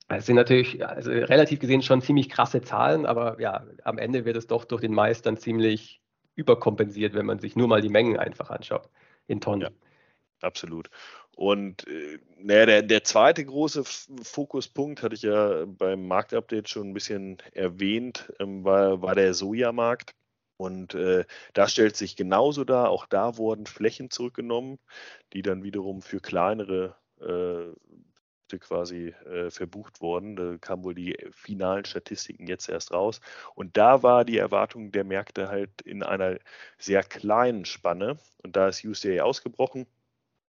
Das 0.09 0.27
sind 0.27 0.35
natürlich 0.35 0.85
also 0.85 1.13
relativ 1.13 1.61
gesehen 1.61 1.83
schon 1.83 2.03
ziemlich 2.03 2.29
krasse 2.29 2.63
Zahlen, 2.63 3.07
aber 3.07 3.41
ja, 3.41 3.65
am 3.85 3.97
Ende 3.99 4.25
wird 4.25 4.37
es 4.37 4.49
doch 4.49 4.65
durch 4.65 4.81
den 4.81 4.93
Mais 4.93 5.23
dann 5.23 5.37
ziemlich 5.37 6.01
überkompensiert, 6.35 7.15
wenn 7.15 7.27
man 7.27 7.39
sich 7.39 7.55
nur 7.55 7.69
mal 7.69 7.81
die 7.81 7.89
Mengen 7.89 8.17
einfach 8.17 8.51
anschaut 8.51 8.89
in 9.29 9.41
Tonnen. 9.41 9.63
Ja, 9.63 9.69
absolut. 10.41 10.91
Und 11.41 11.87
äh, 11.89 12.19
naja, 12.37 12.67
der, 12.67 12.83
der 12.83 13.03
zweite 13.03 13.43
große 13.43 13.83
Fokuspunkt, 13.85 15.03
hatte 15.03 15.15
ich 15.15 15.23
ja 15.23 15.65
beim 15.65 16.07
Marktupdate 16.07 16.69
schon 16.69 16.91
ein 16.91 16.93
bisschen 16.93 17.39
erwähnt, 17.55 18.31
ähm, 18.39 18.63
war, 18.63 19.01
war 19.01 19.15
der 19.15 19.33
Sojamarkt. 19.33 20.15
Und 20.59 20.95
äh, 20.95 21.25
da 21.55 21.67
stellt 21.67 21.97
sich 21.97 22.15
genauso 22.15 22.65
dar, 22.65 22.91
auch 22.91 23.07
da 23.07 23.39
wurden 23.39 23.65
Flächen 23.65 24.11
zurückgenommen, 24.11 24.79
die 25.33 25.41
dann 25.41 25.63
wiederum 25.63 26.03
für 26.03 26.21
kleinere 26.21 26.95
äh, 27.23 28.59
quasi 28.59 29.15
äh, 29.25 29.51
verbucht 29.51 30.03
wurden. 30.03 30.37
Da 30.37 30.59
kamen 30.59 30.85
wohl 30.85 30.95
die 30.95 31.17
finalen 31.31 31.87
Statistiken 31.87 32.49
jetzt 32.49 32.69
erst 32.69 32.93
raus. 32.93 33.23
Und 33.55 33.79
da 33.79 34.03
war 34.03 34.27
die 34.27 34.37
Erwartung 34.37 34.93
der 34.93 35.05
Märkte 35.05 35.49
halt 35.49 35.81
in 35.87 36.03
einer 36.03 36.39
sehr 36.77 37.03
kleinen 37.03 37.65
Spanne. 37.65 38.19
Und 38.43 38.57
da 38.57 38.69
ist 38.69 38.85
USDA 38.85 39.23
ausgebrochen 39.23 39.87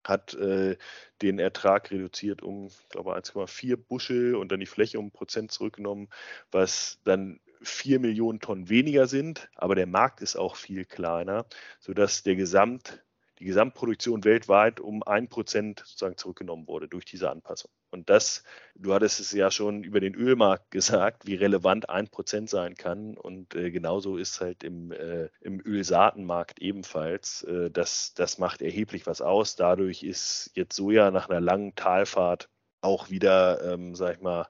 hat 0.03 0.33
äh, 0.35 0.77
den 1.21 1.39
Ertrag 1.39 1.91
reduziert 1.91 2.41
um, 2.41 2.69
glaube, 2.89 3.15
1,4 3.15 3.77
Buschel 3.77 4.35
und 4.35 4.51
dann 4.51 4.59
die 4.59 4.65
Fläche 4.65 4.99
um 4.99 5.07
ein 5.07 5.12
Prozent 5.12 5.51
zurückgenommen, 5.51 6.09
was 6.51 6.99
dann 7.03 7.39
4 7.62 7.99
Millionen 7.99 8.39
Tonnen 8.39 8.69
weniger 8.69 9.07
sind, 9.07 9.49
aber 9.55 9.75
der 9.75 9.88
Markt 9.88 10.21
ist 10.21 10.35
auch 10.35 10.55
viel 10.55 10.85
kleiner, 10.85 11.45
sodass 11.79 12.23
der 12.23 12.35
Gesamt 12.35 13.03
die 13.39 13.45
Gesamtproduktion 13.45 14.23
weltweit 14.25 14.80
um 14.80 15.02
ein 15.04 15.30
Prozent 15.30 15.80
sozusagen 15.86 16.17
zurückgenommen 16.17 16.67
wurde 16.67 16.88
durch 16.88 17.06
diese 17.06 17.30
Anpassung. 17.30 17.71
Und 17.89 18.10
das, 18.10 18.43
du 18.75 18.93
hattest 18.93 19.19
es 19.19 19.32
ja 19.32 19.49
schon 19.49 19.84
über 19.84 19.99
den 19.99 20.13
Ölmarkt 20.13 20.71
gesagt, 20.71 21.25
wie 21.25 21.36
relevant 21.36 21.89
ein 21.89 22.10
Prozent 22.10 22.49
sein 22.49 22.75
kann. 22.75 23.17
Und 23.17 23.56
äh, 23.56 23.71
genauso 23.71 24.17
ist 24.17 24.41
halt 24.41 24.63
im, 24.63 24.91
äh, 24.91 25.30
im 25.41 25.62
Ölsaatenmarkt 25.65 26.60
ebenfalls. 26.60 27.43
Äh, 27.43 27.71
das, 27.71 28.13
das 28.13 28.38
macht 28.39 28.62
erheblich 28.62 29.08
was 29.08 29.21
aus. 29.21 29.56
Dadurch 29.56 30.04
ist 30.04 30.52
jetzt 30.56 30.75
Soja 30.75 31.12
nach 31.12 31.30
einer 31.30 31.41
langen 31.41 31.75
Talfahrt 31.75 32.49
auch 32.82 33.10
wieder, 33.10 33.73
ähm, 33.73 33.95
sag 33.95 34.15
ich 34.15 34.21
mal, 34.21 34.47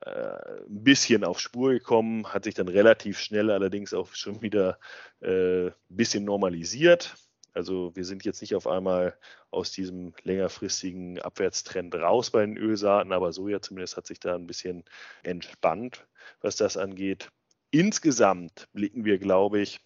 äh, 0.00 0.64
ein 0.68 0.82
bisschen 0.82 1.22
auf 1.22 1.38
Spur 1.38 1.72
gekommen, 1.72 2.26
hat 2.32 2.44
sich 2.44 2.54
dann 2.54 2.68
relativ 2.68 3.18
schnell 3.18 3.50
allerdings 3.50 3.94
auch 3.94 4.12
schon 4.14 4.42
wieder 4.42 4.78
äh, 5.20 5.66
ein 5.66 5.74
bisschen 5.88 6.24
normalisiert. 6.24 7.14
Also 7.54 7.94
wir 7.94 8.04
sind 8.04 8.24
jetzt 8.24 8.40
nicht 8.40 8.54
auf 8.54 8.66
einmal 8.66 9.16
aus 9.50 9.72
diesem 9.72 10.14
längerfristigen 10.22 11.20
Abwärtstrend 11.20 11.94
raus 11.94 12.30
bei 12.30 12.40
den 12.44 12.56
Ölsaaten, 12.56 13.12
aber 13.12 13.32
Soja 13.32 13.60
zumindest 13.60 13.96
hat 13.96 14.06
sich 14.06 14.20
da 14.20 14.34
ein 14.34 14.46
bisschen 14.46 14.84
entspannt, 15.22 16.06
was 16.40 16.56
das 16.56 16.76
angeht. 16.76 17.30
Insgesamt 17.70 18.68
blicken 18.72 19.04
wir, 19.04 19.18
glaube 19.18 19.60
ich, 19.60 19.80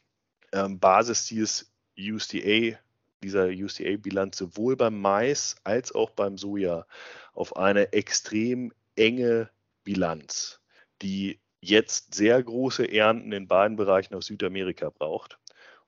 ähm, 0.53 0.79
Basis 0.79 1.27
dieses 1.27 1.73
USDA, 1.99 2.79
dieser 3.23 3.47
USDA-Bilanz 3.49 4.37
sowohl 4.37 4.77
beim 4.77 5.01
Mais 5.01 5.57
als 5.65 5.93
auch 5.93 6.11
beim 6.11 6.39
Soja 6.39 6.87
auf 7.33 7.57
eine 7.57 7.93
extrem 7.93 8.73
enge 8.95 9.51
Bilanz, 9.83 10.61
die 11.03 11.41
jetzt 11.61 12.15
sehr 12.15 12.41
große 12.41 12.93
Ernten 12.93 13.33
in 13.33 13.49
beiden 13.49 13.77
Bereichen 13.77 14.15
aus 14.15 14.27
Südamerika 14.27 14.91
braucht 14.91 15.39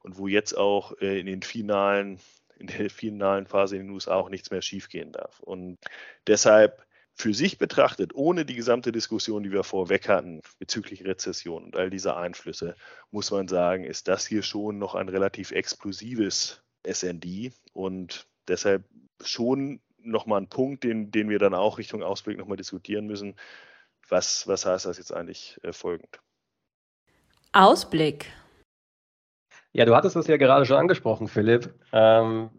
und 0.08 0.16
wo 0.16 0.26
jetzt 0.26 0.56
auch 0.56 0.98
äh, 1.02 1.20
in 1.20 1.26
den 1.26 1.42
finalen, 1.42 2.18
in 2.58 2.66
der 2.66 2.88
finalen 2.90 3.46
Phase 3.46 3.76
in 3.76 3.82
den 3.82 3.90
USA 3.90 4.14
auch 4.14 4.30
nichts 4.30 4.50
mehr 4.50 4.62
schiefgehen 4.62 5.12
darf. 5.12 5.40
Und 5.40 5.76
deshalb 6.26 6.86
für 7.14 7.34
sich 7.34 7.58
betrachtet, 7.58 8.14
ohne 8.14 8.46
die 8.46 8.54
gesamte 8.54 8.90
Diskussion, 8.90 9.42
die 9.42 9.52
wir 9.52 9.64
vorweg 9.64 10.08
hatten 10.08 10.40
bezüglich 10.58 11.04
Rezession 11.04 11.64
und 11.64 11.76
all 11.76 11.90
dieser 11.90 12.16
Einflüsse, 12.16 12.74
muss 13.10 13.30
man 13.30 13.48
sagen, 13.48 13.84
ist 13.84 14.08
das 14.08 14.24
hier 14.24 14.42
schon 14.42 14.78
noch 14.78 14.94
ein 14.94 15.10
relativ 15.10 15.50
explosives 15.50 16.62
SND 16.90 17.52
und 17.74 18.26
deshalb 18.46 18.84
schon 19.22 19.80
nochmal 19.98 20.40
ein 20.40 20.48
Punkt, 20.48 20.84
den, 20.84 21.10
den 21.10 21.28
wir 21.28 21.38
dann 21.38 21.52
auch 21.52 21.76
Richtung 21.76 22.02
Ausblick 22.02 22.38
nochmal 22.38 22.56
diskutieren 22.56 23.06
müssen. 23.06 23.34
Was, 24.08 24.46
was 24.46 24.64
heißt 24.64 24.86
das 24.86 24.96
jetzt 24.96 25.12
eigentlich 25.12 25.58
äh, 25.64 25.74
folgend? 25.74 26.18
Ausblick. 27.52 28.32
Ja, 29.78 29.84
du 29.84 29.94
hattest 29.94 30.16
es 30.16 30.26
ja 30.26 30.38
gerade 30.38 30.66
schon 30.66 30.76
angesprochen, 30.76 31.28
Philipp. 31.28 31.72
Ähm, 31.92 32.50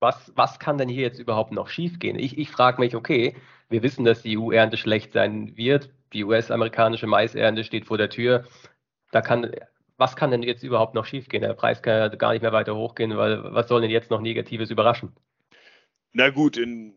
was, 0.00 0.32
was 0.34 0.58
kann 0.58 0.78
denn 0.78 0.88
hier 0.88 1.02
jetzt 1.02 1.18
überhaupt 1.18 1.52
noch 1.52 1.68
schiefgehen? 1.68 2.18
Ich, 2.18 2.38
ich 2.38 2.50
frage 2.50 2.80
mich, 2.80 2.96
okay, 2.96 3.36
wir 3.68 3.82
wissen, 3.82 4.06
dass 4.06 4.22
die 4.22 4.38
EU-Ernte 4.38 4.78
schlecht 4.78 5.12
sein 5.12 5.58
wird. 5.58 5.90
Die 6.14 6.24
US-amerikanische 6.24 7.06
Maisernte 7.06 7.64
steht 7.64 7.84
vor 7.84 7.98
der 7.98 8.08
Tür. 8.08 8.46
Da 9.10 9.20
kann, 9.20 9.50
was 9.98 10.16
kann 10.16 10.30
denn 10.30 10.42
jetzt 10.42 10.62
überhaupt 10.62 10.94
noch 10.94 11.04
schiefgehen? 11.04 11.42
Der 11.42 11.52
Preis 11.52 11.82
kann 11.82 11.98
ja 11.98 12.08
gar 12.08 12.32
nicht 12.32 12.40
mehr 12.40 12.54
weiter 12.54 12.74
hochgehen, 12.74 13.14
weil 13.14 13.44
was 13.52 13.68
soll 13.68 13.82
denn 13.82 13.90
jetzt 13.90 14.10
noch 14.10 14.22
Negatives 14.22 14.70
überraschen? 14.70 15.12
Na 16.14 16.30
gut, 16.30 16.56
in, 16.56 16.94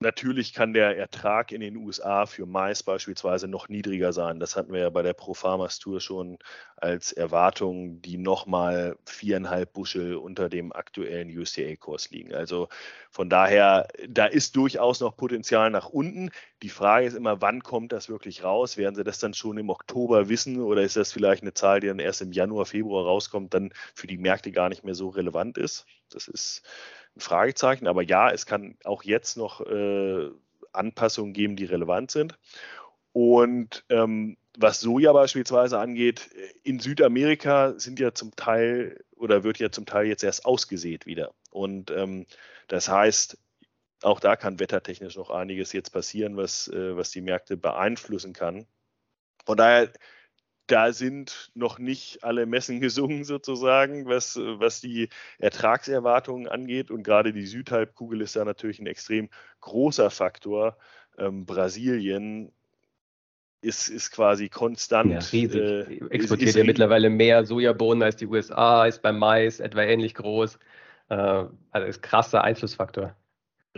Natürlich 0.00 0.52
kann 0.52 0.72
der 0.72 0.98
Ertrag 0.98 1.52
in 1.52 1.60
den 1.60 1.76
USA 1.76 2.26
für 2.26 2.46
Mais 2.46 2.82
beispielsweise 2.82 3.48
noch 3.48 3.68
niedriger 3.68 4.12
sein. 4.12 4.40
Das 4.40 4.56
hatten 4.56 4.72
wir 4.72 4.80
ja 4.80 4.90
bei 4.90 5.02
der 5.02 5.14
Pro 5.14 5.34
Farmers 5.34 5.78
Tour 5.78 6.00
schon 6.00 6.38
als 6.76 7.12
Erwartung, 7.12 8.02
die 8.02 8.18
nochmal 8.18 8.98
viereinhalb 9.06 9.72
Buschel 9.72 10.16
unter 10.16 10.48
dem 10.48 10.72
aktuellen 10.72 11.30
USDA-Kurs 11.30 12.10
liegen. 12.10 12.34
Also 12.34 12.68
von 13.10 13.30
daher, 13.30 13.88
da 14.08 14.26
ist 14.26 14.56
durchaus 14.56 15.00
noch 15.00 15.16
Potenzial 15.16 15.70
nach 15.70 15.88
unten. 15.88 16.30
Die 16.62 16.68
Frage 16.68 17.06
ist 17.06 17.14
immer, 17.14 17.40
wann 17.40 17.62
kommt 17.62 17.92
das 17.92 18.08
wirklich 18.08 18.42
raus? 18.42 18.76
Werden 18.76 18.96
Sie 18.96 19.04
das 19.04 19.20
dann 19.20 19.32
schon 19.32 19.56
im 19.58 19.70
Oktober 19.70 20.28
wissen 20.28 20.60
oder 20.60 20.82
ist 20.82 20.96
das 20.96 21.12
vielleicht 21.12 21.42
eine 21.42 21.54
Zahl, 21.54 21.80
die 21.80 21.86
dann 21.86 22.00
erst 22.00 22.20
im 22.20 22.32
Januar, 22.32 22.66
Februar 22.66 23.04
rauskommt, 23.04 23.54
dann 23.54 23.72
für 23.94 24.08
die 24.08 24.18
Märkte 24.18 24.50
gar 24.50 24.68
nicht 24.68 24.84
mehr 24.84 24.94
so 24.94 25.08
relevant 25.08 25.56
ist? 25.56 25.86
Das 26.10 26.28
ist 26.28 26.62
ein 27.16 27.20
Fragezeichen. 27.20 27.86
Aber 27.86 28.02
ja, 28.02 28.30
es 28.30 28.46
kann 28.46 28.76
auch 28.84 29.02
jetzt 29.02 29.36
noch 29.36 29.60
äh, 29.60 30.30
Anpassungen 30.72 31.32
geben, 31.32 31.56
die 31.56 31.64
relevant 31.64 32.10
sind. 32.10 32.38
Und 33.12 33.84
ähm, 33.90 34.36
was 34.56 34.80
Soja 34.80 35.12
beispielsweise 35.12 35.78
angeht, 35.78 36.30
in 36.62 36.80
Südamerika 36.80 37.74
sind 37.76 37.98
ja 37.98 38.12
zum 38.12 38.34
Teil 38.36 39.04
oder 39.16 39.44
wird 39.44 39.58
ja 39.58 39.70
zum 39.70 39.86
Teil 39.86 40.06
jetzt 40.06 40.24
erst 40.24 40.44
ausgesät 40.44 41.06
wieder. 41.06 41.32
Und 41.50 41.90
ähm, 41.90 42.26
das 42.68 42.88
heißt, 42.88 43.38
auch 44.02 44.20
da 44.20 44.36
kann 44.36 44.60
wettertechnisch 44.60 45.16
noch 45.16 45.30
einiges 45.30 45.72
jetzt 45.72 45.90
passieren, 45.90 46.36
was, 46.36 46.68
äh, 46.68 46.96
was 46.96 47.10
die 47.10 47.20
Märkte 47.20 47.56
beeinflussen 47.56 48.32
kann. 48.32 48.66
Von 49.46 49.56
daher 49.56 49.90
da 50.66 50.92
sind 50.92 51.50
noch 51.54 51.78
nicht 51.78 52.24
alle 52.24 52.46
Messen 52.46 52.80
gesungen 52.80 53.24
sozusagen, 53.24 54.06
was, 54.06 54.36
was 54.36 54.80
die 54.80 55.08
Ertragserwartungen 55.38 56.48
angeht. 56.48 56.90
Und 56.90 57.02
gerade 57.02 57.32
die 57.32 57.46
Südhalbkugel 57.46 58.20
ist 58.20 58.36
da 58.36 58.44
natürlich 58.44 58.78
ein 58.80 58.86
extrem 58.86 59.28
großer 59.60 60.10
Faktor. 60.10 60.76
Ähm, 61.18 61.46
Brasilien 61.46 62.52
ist, 63.60 63.88
ist 63.88 64.10
quasi 64.10 64.48
konstant. 64.48 65.10
Ja, 65.10 65.18
riesig. 65.32 65.60
Äh, 65.60 65.80
Exportiert 66.10 66.42
ist, 66.42 66.48
ist 66.50 66.56
ja 66.56 66.64
mittlerweile 66.64 67.10
mehr 67.10 67.44
Sojabohnen 67.44 68.02
als 68.02 68.16
die 68.16 68.26
USA, 68.26 68.86
ist 68.86 69.02
beim 69.02 69.18
Mais 69.18 69.60
etwa 69.60 69.82
ähnlich 69.82 70.14
groß. 70.14 70.58
Äh, 71.08 71.14
also 71.14 71.86
ist 71.86 72.02
krasser 72.02 72.44
Einflussfaktor. 72.44 73.16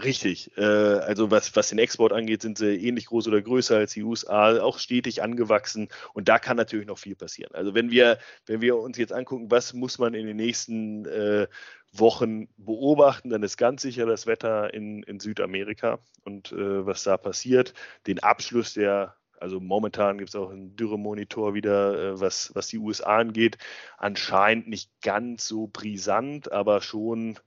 Richtig. 0.03 0.51
Äh, 0.59 0.63
also 0.63 1.31
was, 1.31 1.57
was 1.57 1.71
den 1.71 1.79
Export 1.79 2.13
angeht, 2.13 2.43
sind 2.43 2.59
sie 2.59 2.75
ähnlich 2.77 3.07
groß 3.07 3.29
oder 3.29 3.41
größer 3.41 3.77
als 3.79 3.95
die 3.95 4.03
USA, 4.03 4.61
auch 4.61 4.79
stetig 4.79 5.23
angewachsen. 5.23 5.89
Und 6.13 6.29
da 6.29 6.39
kann 6.39 6.59
natürlich 6.59 6.87
noch 6.87 6.99
viel 6.99 7.17
passieren. 7.17 7.55
Also 7.55 7.75
wenn 7.75 7.91
wir, 7.91 8.19
wenn 8.45 8.61
wir 8.61 8.77
uns 8.77 8.99
jetzt 8.99 9.13
angucken, 9.15 9.51
was 9.51 9.73
muss 9.73 9.99
man 9.99 10.13
in 10.13 10.27
den 10.27 10.37
nächsten 10.37 11.07
äh, 11.07 11.47
Wochen 11.93 12.49
beobachten, 12.59 13.31
dann 13.31 13.43
ist 13.43 13.57
ganz 13.57 13.81
sicher 13.81 14.05
das 14.05 14.27
Wetter 14.27 14.75
in, 14.75 15.03
in 15.03 15.19
Südamerika 15.19 15.99
und 16.25 16.53
äh, 16.53 16.85
was 16.85 17.03
da 17.05 17.17
passiert. 17.17 17.73
Den 18.07 18.19
Abschluss 18.19 18.75
der 18.75 19.17
also 19.39 19.61
momentan 19.61 20.17
gibt 20.17 20.31
es 20.31 20.35
auch 20.35 20.51
einen 20.51 20.77
Dürremonitor 20.77 21.53
wieder, 21.53 22.13
äh, 22.15 22.21
was, 22.21 22.53
was 22.55 22.69
die 22.69 22.79
USA 22.79 23.19
angeht. 23.19 23.59
Anscheinend 23.99 24.67
nicht 24.69 24.91
ganz 25.03 25.47
so 25.47 25.69
brisant, 25.71 26.51
aber 26.53 26.81
schon 26.81 27.39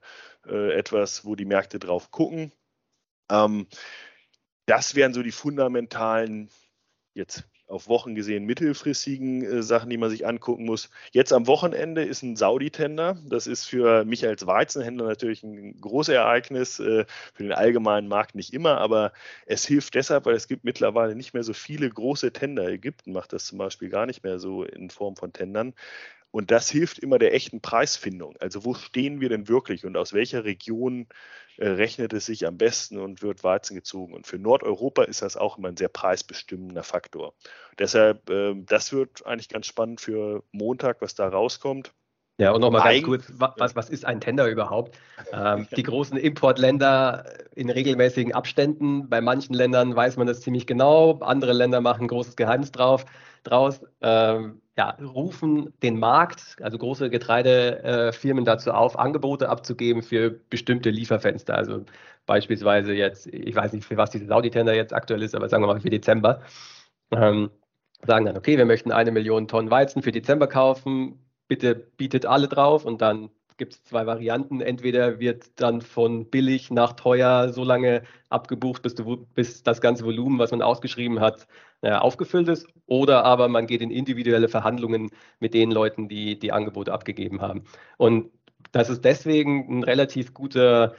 äh, 0.46 0.72
etwas, 0.72 1.24
wo 1.24 1.34
die 1.36 1.44
Märkte 1.44 1.78
drauf 1.78 2.10
gucken. 2.10 2.52
Ähm, 3.30 3.66
das 4.66 4.94
wären 4.94 5.14
so 5.14 5.22
die 5.22 5.32
fundamentalen, 5.32 6.50
jetzt 7.14 7.44
auf 7.70 7.88
Wochen 7.88 8.14
gesehen, 8.14 8.44
mittelfristigen 8.44 9.42
äh, 9.42 9.62
Sachen, 9.62 9.90
die 9.90 9.96
man 9.96 10.10
sich 10.10 10.26
angucken 10.26 10.64
muss. 10.64 10.90
Jetzt 11.12 11.32
am 11.32 11.46
Wochenende 11.46 12.02
ist 12.02 12.22
ein 12.22 12.36
Saudi-Tender. 12.36 13.18
Das 13.28 13.46
ist 13.46 13.64
für 13.64 14.04
mich 14.04 14.26
als 14.26 14.46
Weizenhändler 14.46 15.06
natürlich 15.06 15.44
ein 15.44 15.80
großes 15.80 16.14
Ereignis, 16.14 16.80
äh, 16.80 17.04
für 17.32 17.42
den 17.44 17.52
allgemeinen 17.52 18.08
Markt 18.08 18.34
nicht 18.34 18.52
immer, 18.52 18.78
aber 18.78 19.12
es 19.46 19.64
hilft 19.64 19.94
deshalb, 19.94 20.26
weil 20.26 20.34
es 20.34 20.48
gibt 20.48 20.64
mittlerweile 20.64 21.14
nicht 21.14 21.32
mehr 21.32 21.44
so 21.44 21.52
viele 21.52 21.88
große 21.88 22.32
Tender. 22.32 22.68
Ägypten 22.68 23.12
macht 23.12 23.32
das 23.32 23.46
zum 23.46 23.58
Beispiel 23.58 23.88
gar 23.88 24.06
nicht 24.06 24.24
mehr 24.24 24.40
so 24.40 24.64
in 24.64 24.90
Form 24.90 25.14
von 25.14 25.32
Tendern. 25.32 25.74
Und 26.30 26.50
das 26.50 26.70
hilft 26.70 26.98
immer 26.98 27.18
der 27.18 27.34
echten 27.34 27.60
Preisfindung. 27.60 28.36
Also 28.38 28.64
wo 28.64 28.74
stehen 28.74 29.20
wir 29.20 29.28
denn 29.28 29.48
wirklich 29.48 29.84
und 29.84 29.96
aus 29.96 30.12
welcher 30.12 30.44
Region 30.44 31.08
äh, 31.56 31.68
rechnet 31.68 32.12
es 32.12 32.26
sich 32.26 32.46
am 32.46 32.56
besten 32.56 32.98
und 32.98 33.22
wird 33.22 33.42
Weizen 33.42 33.74
gezogen? 33.74 34.14
Und 34.14 34.26
für 34.26 34.38
Nordeuropa 34.38 35.02
ist 35.04 35.22
das 35.22 35.36
auch 35.36 35.58
immer 35.58 35.68
ein 35.68 35.76
sehr 35.76 35.88
preisbestimmender 35.88 36.84
Faktor. 36.84 37.34
Deshalb, 37.78 38.30
äh, 38.30 38.54
das 38.64 38.92
wird 38.92 39.26
eigentlich 39.26 39.48
ganz 39.48 39.66
spannend 39.66 40.00
für 40.00 40.44
Montag, 40.52 41.00
was 41.00 41.14
da 41.14 41.28
rauskommt. 41.28 41.92
Ja, 42.40 42.52
und 42.52 42.62
nochmal 42.62 42.94
ganz 42.94 43.04
kurz, 43.04 43.30
was, 43.36 43.76
was 43.76 43.90
ist 43.90 44.06
ein 44.06 44.18
Tender 44.18 44.48
überhaupt? 44.48 44.98
Ähm, 45.30 45.68
die 45.76 45.82
großen 45.82 46.16
Importländer 46.16 47.24
in 47.54 47.68
regelmäßigen 47.68 48.32
Abständen. 48.32 49.10
Bei 49.10 49.20
manchen 49.20 49.52
Ländern 49.52 49.94
weiß 49.94 50.16
man 50.16 50.26
das 50.26 50.40
ziemlich 50.40 50.66
genau, 50.66 51.18
andere 51.20 51.52
Länder 51.52 51.82
machen 51.82 52.08
großes 52.08 52.36
Geheimnis 52.36 52.72
drauf, 52.72 53.04
draus. 53.42 53.82
Ähm, 54.00 54.62
ja, 54.78 54.96
rufen 55.02 55.74
den 55.82 55.98
Markt, 55.98 56.56
also 56.62 56.78
große 56.78 57.10
Getreidefirmen 57.10 58.46
dazu 58.46 58.72
auf, 58.72 58.98
Angebote 58.98 59.50
abzugeben 59.50 60.02
für 60.02 60.30
bestimmte 60.30 60.88
Lieferfenster. 60.88 61.54
Also 61.54 61.84
beispielsweise 62.24 62.94
jetzt, 62.94 63.26
ich 63.26 63.54
weiß 63.54 63.74
nicht, 63.74 63.84
für 63.84 63.98
was 63.98 64.12
diese 64.12 64.24
Saudi-Tender 64.24 64.74
jetzt 64.74 64.94
aktuell 64.94 65.22
ist, 65.22 65.34
aber 65.34 65.50
sagen 65.50 65.62
wir 65.62 65.66
mal 65.66 65.80
für 65.80 65.90
Dezember. 65.90 66.40
Ähm, 67.10 67.50
sagen 68.06 68.24
dann, 68.24 68.38
okay, 68.38 68.56
wir 68.56 68.64
möchten 68.64 68.92
eine 68.92 69.10
Million 69.10 69.46
Tonnen 69.46 69.70
Weizen 69.70 70.02
für 70.02 70.12
Dezember 70.12 70.46
kaufen, 70.46 71.18
bitte 71.50 71.74
bietet 71.74 72.26
alle 72.26 72.46
drauf 72.46 72.84
und 72.84 73.02
dann 73.02 73.28
gibt 73.58 73.74
es 73.74 73.82
zwei 73.84 74.06
Varianten. 74.06 74.60
Entweder 74.60 75.18
wird 75.18 75.60
dann 75.60 75.82
von 75.82 76.30
billig 76.30 76.70
nach 76.70 76.92
teuer 76.92 77.52
so 77.52 77.64
lange 77.64 78.04
abgebucht, 78.30 78.82
bis, 78.82 78.94
du, 78.94 79.26
bis 79.34 79.64
das 79.64 79.80
ganze 79.80 80.04
Volumen, 80.04 80.38
was 80.38 80.52
man 80.52 80.62
ausgeschrieben 80.62 81.18
hat, 81.18 81.48
äh, 81.82 81.90
aufgefüllt 81.90 82.48
ist. 82.48 82.68
Oder 82.86 83.24
aber 83.24 83.48
man 83.48 83.66
geht 83.66 83.82
in 83.82 83.90
individuelle 83.90 84.48
Verhandlungen 84.48 85.10
mit 85.40 85.52
den 85.52 85.72
Leuten, 85.72 86.08
die 86.08 86.38
die 86.38 86.52
Angebote 86.52 86.92
abgegeben 86.92 87.40
haben. 87.42 87.64
Und 87.98 88.30
das 88.70 88.88
ist 88.88 89.04
deswegen 89.04 89.80
ein 89.80 89.82
relativ 89.82 90.32
guter, 90.32 90.94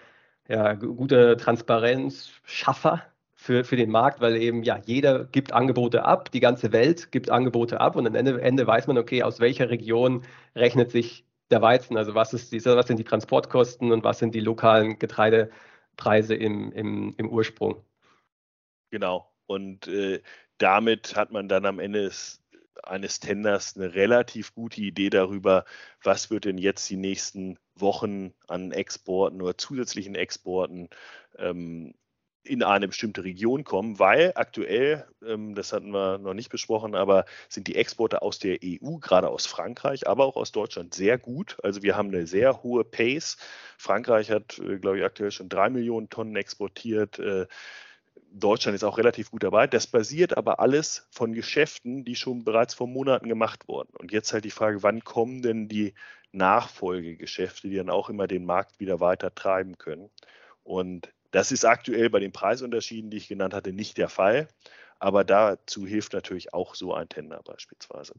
ja, 0.49 0.73
guter 0.73 1.37
Transparenzschaffer 1.37 3.03
für, 3.41 3.63
für 3.63 3.75
den 3.75 3.89
Markt, 3.89 4.21
weil 4.21 4.35
eben 4.35 4.61
ja 4.61 4.79
jeder 4.85 5.25
gibt 5.25 5.51
Angebote 5.51 6.05
ab, 6.05 6.29
die 6.31 6.39
ganze 6.39 6.71
Welt 6.71 7.11
gibt 7.11 7.31
Angebote 7.31 7.81
ab 7.81 7.95
und 7.95 8.05
am 8.05 8.13
Ende, 8.13 8.39
Ende 8.39 8.67
weiß 8.67 8.85
man, 8.85 8.99
okay, 8.99 9.23
aus 9.23 9.39
welcher 9.39 9.71
Region 9.71 10.23
rechnet 10.55 10.91
sich 10.91 11.25
der 11.49 11.59
Weizen. 11.59 11.97
Also 11.97 12.13
was, 12.13 12.33
ist 12.33 12.51
die, 12.51 12.63
was 12.63 12.85
sind 12.85 12.97
die 12.97 13.03
Transportkosten 13.03 13.91
und 13.91 14.03
was 14.03 14.19
sind 14.19 14.35
die 14.35 14.41
lokalen 14.41 14.99
Getreidepreise 14.99 16.35
im, 16.35 16.71
im, 16.71 17.15
im 17.17 17.29
Ursprung. 17.29 17.83
Genau. 18.91 19.33
Und 19.47 19.87
äh, 19.87 20.21
damit 20.59 21.15
hat 21.15 21.31
man 21.31 21.49
dann 21.49 21.65
am 21.65 21.79
Ende 21.79 22.03
des, 22.03 22.43
eines 22.83 23.19
Tenders 23.19 23.75
eine 23.75 23.95
relativ 23.95 24.53
gute 24.53 24.81
Idee 24.81 25.09
darüber, 25.09 25.65
was 26.03 26.29
wird 26.29 26.45
denn 26.45 26.59
jetzt 26.59 26.87
die 26.91 26.95
nächsten 26.95 27.57
Wochen 27.73 28.35
an 28.47 28.71
Exporten 28.71 29.41
oder 29.41 29.57
zusätzlichen 29.57 30.13
Exporten 30.13 30.89
ähm, 31.39 31.95
in 32.43 32.63
eine 32.63 32.87
bestimmte 32.87 33.23
Region 33.23 33.63
kommen, 33.63 33.99
weil 33.99 34.31
aktuell, 34.35 35.05
ähm, 35.25 35.53
das 35.53 35.73
hatten 35.73 35.91
wir 35.91 36.17
noch 36.17 36.33
nicht 36.33 36.49
besprochen, 36.49 36.95
aber 36.95 37.25
sind 37.49 37.67
die 37.67 37.75
Exporte 37.75 38.21
aus 38.21 38.39
der 38.39 38.57
EU, 38.63 38.97
gerade 38.97 39.29
aus 39.29 39.45
Frankreich, 39.45 40.07
aber 40.07 40.25
auch 40.25 40.35
aus 40.35 40.51
Deutschland 40.51 40.93
sehr 40.93 41.17
gut. 41.17 41.57
Also 41.63 41.83
wir 41.83 41.95
haben 41.95 42.09
eine 42.09 42.25
sehr 42.25 42.63
hohe 42.63 42.83
Pace. 42.83 43.37
Frankreich 43.77 44.31
hat, 44.31 44.57
äh, 44.59 44.79
glaube 44.79 44.99
ich, 44.99 45.03
aktuell 45.03 45.31
schon 45.31 45.49
drei 45.49 45.69
Millionen 45.69 46.09
Tonnen 46.09 46.35
exportiert. 46.35 47.19
Äh, 47.19 47.45
Deutschland 48.33 48.75
ist 48.75 48.83
auch 48.83 48.97
relativ 48.97 49.29
gut 49.29 49.43
dabei. 49.43 49.67
Das 49.67 49.87
basiert 49.87 50.37
aber 50.37 50.59
alles 50.59 51.07
von 51.11 51.33
Geschäften, 51.33 52.05
die 52.05 52.15
schon 52.15 52.43
bereits 52.43 52.73
vor 52.73 52.87
Monaten 52.87 53.27
gemacht 53.29 53.67
wurden. 53.67 53.93
Und 53.97 54.11
jetzt 54.11 54.33
halt 54.33 54.45
die 54.45 54.51
Frage, 54.51 54.83
wann 54.83 55.03
kommen 55.03 55.41
denn 55.41 55.67
die 55.67 55.93
Nachfolgegeschäfte, 56.31 57.69
die 57.69 57.75
dann 57.75 57.89
auch 57.89 58.09
immer 58.09 58.27
den 58.27 58.45
Markt 58.45 58.79
wieder 58.79 58.99
weiter 58.99 59.35
treiben 59.35 59.77
können? 59.77 60.09
Und 60.63 61.11
das 61.31 61.51
ist 61.51 61.65
aktuell 61.65 62.09
bei 62.09 62.19
den 62.19 62.31
Preisunterschieden, 62.31 63.09
die 63.09 63.17
ich 63.17 63.27
genannt 63.27 63.53
hatte, 63.53 63.73
nicht 63.73 63.97
der 63.97 64.09
Fall. 64.09 64.47
Aber 64.99 65.23
dazu 65.23 65.87
hilft 65.87 66.13
natürlich 66.13 66.53
auch 66.53 66.75
so 66.75 66.93
ein 66.93 67.09
Tender 67.09 67.41
beispielsweise. 67.43 68.13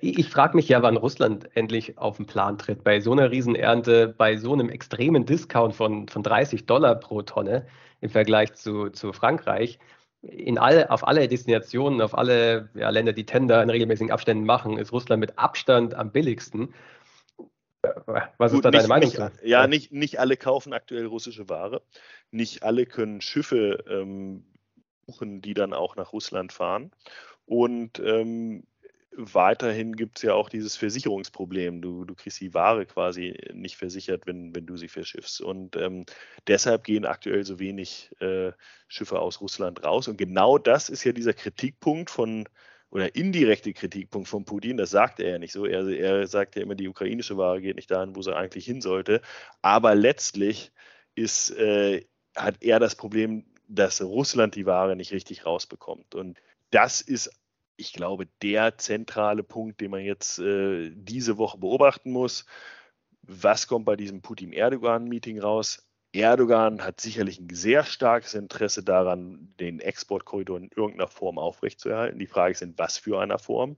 Ich 0.00 0.28
frage 0.30 0.56
mich 0.56 0.68
ja, 0.68 0.82
wann 0.82 0.96
Russland 0.96 1.48
endlich 1.54 1.96
auf 1.96 2.16
den 2.16 2.26
Plan 2.26 2.58
tritt. 2.58 2.82
Bei 2.82 3.00
so 3.00 3.12
einer 3.12 3.30
Riesenernte, 3.30 4.08
bei 4.08 4.36
so 4.36 4.52
einem 4.52 4.68
extremen 4.68 5.26
Discount 5.26 5.74
von, 5.74 6.08
von 6.08 6.22
30 6.22 6.66
Dollar 6.66 6.96
pro 6.96 7.22
Tonne 7.22 7.66
im 8.00 8.10
Vergleich 8.10 8.54
zu, 8.54 8.90
zu 8.90 9.12
Frankreich. 9.12 9.78
In 10.22 10.58
alle, 10.58 10.90
auf 10.90 11.06
alle 11.06 11.28
Destinationen, 11.28 12.00
auf 12.00 12.18
alle 12.18 12.68
ja, 12.74 12.90
Länder, 12.90 13.12
die 13.12 13.26
Tender 13.26 13.62
in 13.62 13.70
regelmäßigen 13.70 14.10
Abständen 14.10 14.44
machen, 14.44 14.76
ist 14.76 14.92
Russland 14.92 15.20
mit 15.20 15.38
Abstand 15.38 15.94
am 15.94 16.10
billigsten. 16.10 16.74
Was 18.38 18.52
Gut, 18.52 18.58
ist 18.58 18.64
da 18.64 18.70
deine 18.70 18.82
nicht, 18.82 18.88
Meinung 18.88 19.10
zu? 19.10 19.32
Ja, 19.42 19.66
nicht, 19.66 19.92
nicht 19.92 20.18
alle 20.20 20.36
kaufen 20.36 20.72
aktuell 20.72 21.06
russische 21.06 21.48
Ware. 21.48 21.82
Nicht 22.30 22.62
alle 22.62 22.86
können 22.86 23.20
Schiffe 23.20 23.84
ähm, 23.88 24.44
buchen, 25.06 25.40
die 25.40 25.54
dann 25.54 25.72
auch 25.72 25.96
nach 25.96 26.12
Russland 26.12 26.52
fahren. 26.52 26.90
Und 27.46 27.98
ähm, 28.00 28.64
weiterhin 29.16 29.96
gibt 29.96 30.18
es 30.18 30.22
ja 30.22 30.34
auch 30.34 30.48
dieses 30.48 30.76
Versicherungsproblem. 30.76 31.80
Du, 31.80 32.04
du 32.04 32.14
kriegst 32.14 32.40
die 32.40 32.54
Ware 32.54 32.84
quasi 32.86 33.38
nicht 33.52 33.76
versichert, 33.76 34.26
wenn, 34.26 34.54
wenn 34.54 34.66
du 34.66 34.76
sie 34.76 34.88
verschiffst. 34.88 35.40
Und 35.40 35.76
ähm, 35.76 36.04
deshalb 36.46 36.84
gehen 36.84 37.06
aktuell 37.06 37.44
so 37.44 37.58
wenig 37.58 38.10
äh, 38.20 38.52
Schiffe 38.88 39.20
aus 39.20 39.40
Russland 39.40 39.84
raus. 39.84 40.08
Und 40.08 40.18
genau 40.18 40.58
das 40.58 40.88
ist 40.88 41.04
ja 41.04 41.12
dieser 41.12 41.32
Kritikpunkt 41.32 42.10
von, 42.10 42.48
oder 42.90 43.14
indirekte 43.16 43.72
Kritikpunkt 43.72 44.28
von 44.28 44.44
Putin, 44.44 44.76
das 44.76 44.90
sagt 44.90 45.20
er 45.20 45.30
ja 45.32 45.38
nicht 45.38 45.52
so. 45.52 45.66
Er, 45.66 45.86
er 45.88 46.26
sagt 46.26 46.56
ja 46.56 46.62
immer, 46.62 46.74
die 46.74 46.88
ukrainische 46.88 47.36
Ware 47.36 47.60
geht 47.60 47.76
nicht 47.76 47.90
dahin, 47.90 48.16
wo 48.16 48.22
sie 48.22 48.34
eigentlich 48.34 48.64
hin 48.64 48.80
sollte. 48.80 49.20
Aber 49.62 49.94
letztlich 49.94 50.72
ist, 51.14 51.50
äh, 51.50 52.04
hat 52.36 52.62
er 52.62 52.78
das 52.78 52.94
Problem, 52.94 53.44
dass 53.68 54.00
Russland 54.00 54.54
die 54.54 54.66
Ware 54.66 54.96
nicht 54.96 55.12
richtig 55.12 55.44
rausbekommt. 55.44 56.14
Und 56.14 56.38
das 56.70 57.00
ist 57.00 57.30
ich 57.76 57.92
glaube, 57.92 58.26
der 58.42 58.78
zentrale 58.78 59.42
Punkt, 59.42 59.80
den 59.80 59.90
man 59.90 60.00
jetzt 60.00 60.38
äh, 60.38 60.90
diese 60.94 61.38
Woche 61.38 61.58
beobachten 61.58 62.10
muss. 62.10 62.46
Was 63.22 63.66
kommt 63.66 63.84
bei 63.84 63.96
diesem 63.96 64.22
Putin-Erdogan-Meeting 64.22 65.40
raus? 65.40 65.85
Erdogan 66.20 66.82
hat 66.82 67.00
sicherlich 67.00 67.38
ein 67.40 67.48
sehr 67.54 67.84
starkes 67.84 68.34
Interesse 68.34 68.82
daran, 68.82 69.54
den 69.60 69.80
Exportkorridor 69.80 70.58
in 70.58 70.70
irgendeiner 70.74 71.08
Form 71.08 71.38
aufrechtzuerhalten. 71.38 72.18
Die 72.18 72.26
Frage 72.26 72.52
ist, 72.52 72.62
in 72.62 72.78
was 72.78 72.98
für 72.98 73.20
einer 73.20 73.38
Form. 73.38 73.76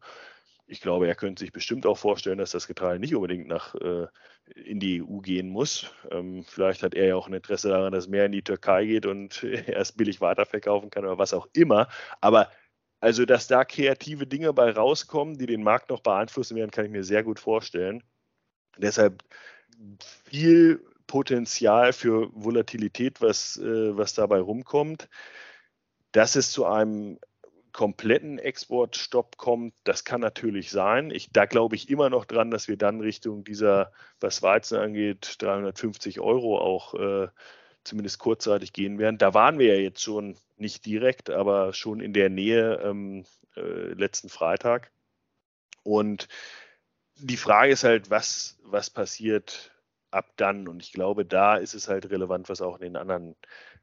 Ich 0.66 0.80
glaube, 0.80 1.08
er 1.08 1.14
könnte 1.14 1.40
sich 1.40 1.52
bestimmt 1.52 1.86
auch 1.86 1.96
vorstellen, 1.96 2.38
dass 2.38 2.50
das 2.50 2.66
Getreide 2.66 3.00
nicht 3.00 3.14
unbedingt 3.14 3.48
nach, 3.48 3.74
äh, 3.76 4.06
in 4.54 4.80
die 4.80 5.02
EU 5.02 5.18
gehen 5.18 5.48
muss. 5.48 5.90
Ähm, 6.10 6.44
vielleicht 6.44 6.82
hat 6.82 6.94
er 6.94 7.06
ja 7.06 7.16
auch 7.16 7.26
ein 7.26 7.32
Interesse 7.32 7.70
daran, 7.70 7.92
dass 7.92 8.08
mehr 8.08 8.26
in 8.26 8.32
die 8.32 8.42
Türkei 8.42 8.84
geht 8.84 9.06
und 9.06 9.42
er 9.44 9.78
es 9.78 9.92
billig 9.92 10.20
weiterverkaufen 10.20 10.90
kann 10.90 11.04
oder 11.04 11.18
was 11.18 11.32
auch 11.32 11.48
immer. 11.54 11.88
Aber 12.20 12.50
also, 13.00 13.24
dass 13.24 13.46
da 13.46 13.64
kreative 13.64 14.26
Dinge 14.26 14.52
bei 14.52 14.70
rauskommen, 14.70 15.38
die 15.38 15.46
den 15.46 15.62
Markt 15.62 15.90
noch 15.90 16.00
beeinflussen 16.00 16.56
werden, 16.56 16.70
kann 16.70 16.84
ich 16.84 16.90
mir 16.90 17.04
sehr 17.04 17.22
gut 17.22 17.38
vorstellen. 17.38 18.02
Deshalb 18.76 19.22
viel 20.24 20.84
Potenzial 21.08 21.92
für 21.92 22.30
Volatilität, 22.32 23.20
was, 23.20 23.56
äh, 23.56 23.96
was 23.96 24.14
dabei 24.14 24.38
rumkommt. 24.38 25.08
Dass 26.12 26.36
es 26.36 26.52
zu 26.52 26.66
einem 26.66 27.18
kompletten 27.72 28.38
Exportstopp 28.38 29.36
kommt, 29.36 29.74
das 29.84 30.04
kann 30.04 30.20
natürlich 30.20 30.70
sein. 30.70 31.10
Ich, 31.10 31.30
da 31.32 31.46
glaube 31.46 31.76
ich 31.76 31.90
immer 31.90 32.10
noch 32.10 32.24
dran, 32.24 32.50
dass 32.50 32.68
wir 32.68 32.76
dann 32.76 33.00
Richtung 33.00 33.44
dieser, 33.44 33.92
was 34.20 34.42
Weizen 34.42 34.78
angeht, 34.78 35.36
350 35.38 36.20
Euro 36.20 36.58
auch 36.58 36.94
äh, 36.94 37.28
zumindest 37.84 38.18
kurzzeitig 38.18 38.72
gehen 38.72 38.98
werden. 38.98 39.18
Da 39.18 39.34
waren 39.34 39.58
wir 39.58 39.74
ja 39.74 39.80
jetzt 39.80 40.02
schon 40.02 40.36
nicht 40.56 40.86
direkt, 40.86 41.30
aber 41.30 41.72
schon 41.72 42.00
in 42.00 42.12
der 42.12 42.30
Nähe 42.30 42.80
ähm, 42.82 43.24
äh, 43.56 43.92
letzten 43.92 44.28
Freitag. 44.28 44.90
Und 45.84 46.28
die 47.16 47.36
Frage 47.36 47.72
ist 47.72 47.84
halt, 47.84 48.10
was, 48.10 48.58
was 48.62 48.90
passiert 48.90 49.72
ab 50.10 50.32
dann? 50.36 50.68
Und 50.68 50.82
ich 50.82 50.92
glaube, 50.92 51.24
da 51.24 51.56
ist 51.56 51.74
es 51.74 51.88
halt 51.88 52.10
relevant, 52.10 52.48
was 52.48 52.60
auch 52.60 52.76
in 52.76 52.82
den 52.82 52.96
anderen 52.96 53.36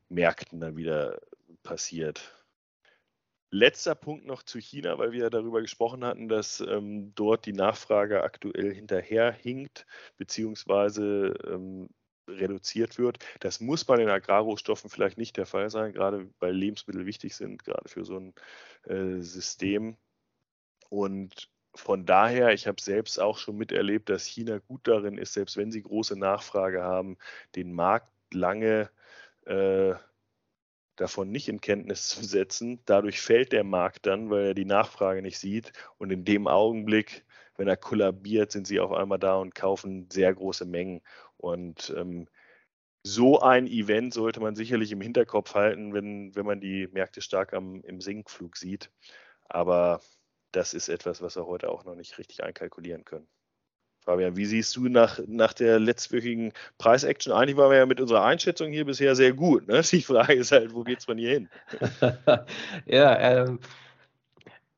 Märkten 0.10 0.60
dann 0.60 0.78
wieder 0.78 1.20
passiert. 1.64 2.36
Letzter 3.52 3.96
Punkt 3.96 4.26
noch 4.26 4.44
zu 4.44 4.60
China, 4.60 4.98
weil 4.98 5.12
wir 5.12 5.24
ja 5.24 5.30
darüber 5.30 5.62
gesprochen 5.62 6.04
hatten, 6.04 6.28
dass 6.28 6.60
ähm, 6.60 7.14
dort 7.16 7.46
die 7.46 7.54
Nachfrage 7.54 8.24
aktuell 8.24 8.74
hinterherhinkt, 8.74 9.86
beziehungsweise 10.18 11.34
ähm, 11.48 11.90
reduziert 12.28 12.98
wird. 12.98 13.20
Das 13.40 13.60
muss 13.60 13.86
bei 13.86 13.98
den 13.98 14.10
Agrarrohstoffen 14.10 14.90
vielleicht 14.90 15.18
nicht 15.18 15.38
der 15.38 15.46
Fall 15.46 15.70
sein, 15.70 15.94
gerade 15.94 16.30
weil 16.40 16.54
Lebensmittel 16.54 17.06
wichtig 17.06 17.36
sind, 17.36 17.64
gerade 17.64 17.88
für 17.88 18.04
so 18.04 18.18
ein 18.18 18.34
äh, 18.84 19.22
System. 19.22 19.98
Und 20.90 21.50
von 21.76 22.06
daher, 22.06 22.54
ich 22.54 22.68
habe 22.68 22.82
selbst 22.82 23.20
auch 23.20 23.38
schon 23.38 23.58
miterlebt, 23.58 24.10
dass 24.10 24.26
China 24.26 24.60
gut 24.60 24.88
darin 24.88 25.18
ist, 25.18 25.34
selbst 25.34 25.58
wenn 25.58 25.72
sie 25.72 25.82
große 25.84 26.18
Nachfrage 26.18 26.82
haben, 26.82 27.18
den 27.56 27.74
Markt 27.74 28.12
lange 28.34 28.90
äh, 29.46 29.96
davon 30.96 31.32
nicht 31.32 31.50
in 31.50 31.62
Kenntnis 31.62 32.08
zu 32.08 32.24
setzen. 32.24 32.82
Dadurch 32.86 33.22
fällt 33.22 33.52
der 33.52 33.64
Markt 33.64 34.06
dann, 34.06 34.30
weil 34.30 34.48
er 34.48 34.54
die 34.54 34.66
Nachfrage 34.66 35.22
nicht 35.22 35.38
sieht. 35.38 35.74
Und 35.98 36.12
in 36.12 36.26
dem 36.26 36.48
Augenblick, 36.48 37.26
wenn 37.58 37.68
er 37.68 37.78
kollabiert, 37.78 38.52
sind 38.52 38.68
sie 38.68 38.80
auf 38.80 38.92
einmal 38.92 39.20
da 39.20 39.36
und 39.36 39.56
kaufen 39.56 40.10
sehr 40.12 40.34
große 40.34 40.66
Mengen. 40.66 41.02
Und 41.38 41.94
ähm, 41.98 42.28
so 43.04 43.40
ein 43.40 43.68
Event 43.68 44.14
sollte 44.14 44.40
man 44.40 44.56
sicherlich 44.56 44.92
im 44.92 45.02
Hinterkopf 45.02 45.54
halten, 45.54 45.94
wenn, 45.94 46.36
wenn 46.36 46.46
man 46.46 46.62
die 46.62 46.88
Märkte 46.88 47.22
stark 47.22 47.54
am, 47.54 47.82
im 47.84 48.02
Sinkflug 48.02 48.58
sieht. 48.58 48.92
Aber 49.48 50.02
das 50.56 50.74
ist 50.74 50.90
etwas, 50.90 51.22
was 51.22 51.36
wir 51.36 51.46
heute 51.46 51.70
auch 51.70 51.84
noch 51.84 51.96
nicht 51.96 52.18
richtig 52.18 52.44
einkalkulieren 52.44 53.06
können. 53.06 53.28
Fabian, 54.06 54.38
wie 54.38 54.46
siehst 54.46 54.76
du 54.76 54.88
nach, 54.88 55.20
nach 55.26 55.54
der 55.54 55.80
letztwöchigen 55.80 56.54
Preisaction? 56.78 57.34
Eigentlich 57.34 57.58
waren 57.58 57.72
wir 57.72 57.80
ja 57.80 57.86
mit 57.88 58.00
unserer 58.00 58.24
Einschätzung 58.24 58.72
hier 58.72 58.86
bisher 58.86 59.16
sehr 59.16 59.34
gut. 59.34 59.68
Ne? 59.68 59.82
Die 59.92 60.02
Frage 60.02 60.34
ist 60.34 60.52
halt, 60.52 60.74
wo 60.74 60.84
geht 60.84 61.00
es 61.00 61.06
von 61.06 61.18
hier 61.18 61.32
hin? 61.32 61.50
ja, 62.86 63.20
ähm, 63.20 63.60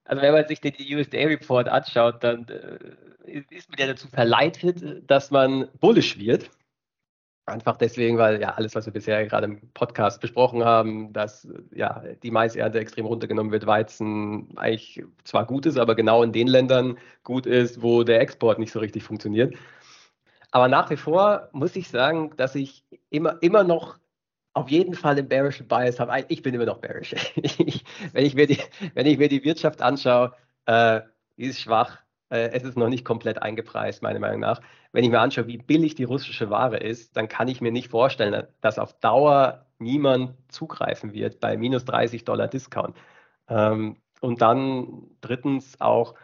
also 0.06 0.22
wenn 0.22 0.34
man 0.34 0.48
sich 0.48 0.62
den 0.62 0.74
USDA-Report 0.74 1.68
anschaut, 1.68 2.24
dann 2.24 2.48
äh, 2.48 3.44
ist 3.50 3.70
man 3.70 3.78
ja 3.78 3.88
dazu 3.88 4.08
verleitet, 4.08 4.82
dass 5.08 5.30
man 5.30 5.68
bullish 5.82 6.18
wird. 6.18 6.50
Einfach 7.48 7.78
deswegen, 7.78 8.18
weil 8.18 8.42
ja 8.42 8.56
alles, 8.56 8.76
was 8.76 8.88
wir 8.88 8.92
bisher 8.92 9.26
gerade 9.26 9.46
im 9.46 9.62
Podcast 9.74 10.20
besprochen 10.20 10.66
haben, 10.66 11.14
dass 11.14 11.48
ja 11.74 12.04
die 12.22 12.30
Maisernte 12.30 12.78
extrem 12.78 13.06
runtergenommen 13.06 13.54
wird, 13.54 13.66
Weizen 13.66 14.50
eigentlich 14.58 15.02
zwar 15.24 15.48
gut 15.48 15.66
ist, 15.66 15.78
aber 15.78 15.96
genau 15.96 16.24
in 16.24 16.34
den 16.34 16.48
Ländern 16.48 16.98
gut 17.24 17.46
ist, 17.46 17.82
wo 17.82 18.04
der 18.04 18.20
Export 18.20 18.60
nicht 18.60 18.74
so 18.74 18.80
richtig 18.80 19.04
funktioniert. 19.04 19.56
Aber 20.52 20.68
nach 20.68 20.90
wie 20.90 20.98
vor 20.98 21.48
muss 21.54 21.74
ich 21.78 21.88
sagen, 21.88 22.34
dass 22.36 22.54
ich 22.54 22.84
immer, 23.12 23.42
immer 23.42 23.64
noch 23.64 23.98
auf 24.54 24.70
jeden 24.70 24.94
Fall 24.94 25.18
einen 25.18 25.30
bearischen 25.30 25.70
Bias 25.70 26.02
habe. 26.02 26.26
Ich 26.28 26.42
bin 26.42 26.54
immer 26.54 26.66
noch 26.66 26.80
bearish. 26.80 27.16
wenn, 28.12 28.26
ich 28.26 28.36
mir 28.36 28.48
die, 28.48 28.60
wenn 28.94 29.06
ich 29.06 29.18
mir 29.18 29.30
die 29.30 29.46
Wirtschaft 29.46 29.82
anschaue, 29.82 30.34
äh, 30.66 31.00
die 31.38 31.46
ist 31.46 31.62
schwach. 31.62 32.00
Äh, 32.30 32.50
es 32.52 32.64
ist 32.64 32.78
noch 32.78 32.90
nicht 32.90 33.06
komplett 33.06 33.42
eingepreist, 33.42 34.04
meiner 34.04 34.20
Meinung 34.20 34.42
nach. 34.42 34.62
Wenn 34.92 35.04
ich 35.04 35.10
mir 35.10 35.20
anschaue, 35.20 35.48
wie 35.48 35.58
billig 35.58 35.96
die 35.96 36.04
russische 36.04 36.50
Ware 36.50 36.78
ist, 36.78 37.16
dann 37.18 37.28
kann 37.28 37.48
ich 37.48 37.62
mir 37.62 37.72
nicht 37.72 37.90
vorstellen, 37.90 38.46
dass 38.62 38.80
auf 38.80 38.94
Dauer 39.00 39.66
niemand 39.80 40.34
zugreifen 40.50 41.14
wird 41.14 41.40
bei 41.40 41.58
minus 41.58 41.86
30 41.86 42.26
Dollar 42.26 42.48
Discount. 42.48 42.96
Ähm, 43.50 43.98
und 44.22 44.42
dann 44.42 45.08
drittens 45.22 45.80
auch, 45.80 46.16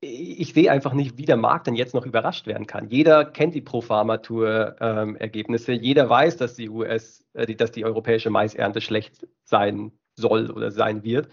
ich 0.00 0.52
sehe 0.52 0.70
einfach 0.70 0.92
nicht, 0.92 1.16
wie 1.16 1.24
der 1.24 1.36
Markt 1.36 1.66
denn 1.66 1.74
jetzt 1.74 1.94
noch 1.94 2.06
überrascht 2.06 2.46
werden 2.46 2.66
kann. 2.66 2.88
Jeder 2.90 3.24
kennt 3.24 3.54
die 3.54 3.62
Pro-Pharma-Tour-Ergebnisse. 3.62 5.72
Ähm, 5.72 5.82
Jeder 5.82 6.08
weiß, 6.08 6.36
dass 6.36 6.54
die 6.54 6.68
US, 6.68 7.24
äh, 7.34 7.54
dass 7.54 7.72
die 7.72 7.84
europäische 7.84 8.30
Maisernte 8.30 8.80
schlecht 8.80 9.26
sein 9.44 9.92
soll 10.16 10.50
oder 10.50 10.70
sein 10.70 11.02
wird. 11.02 11.28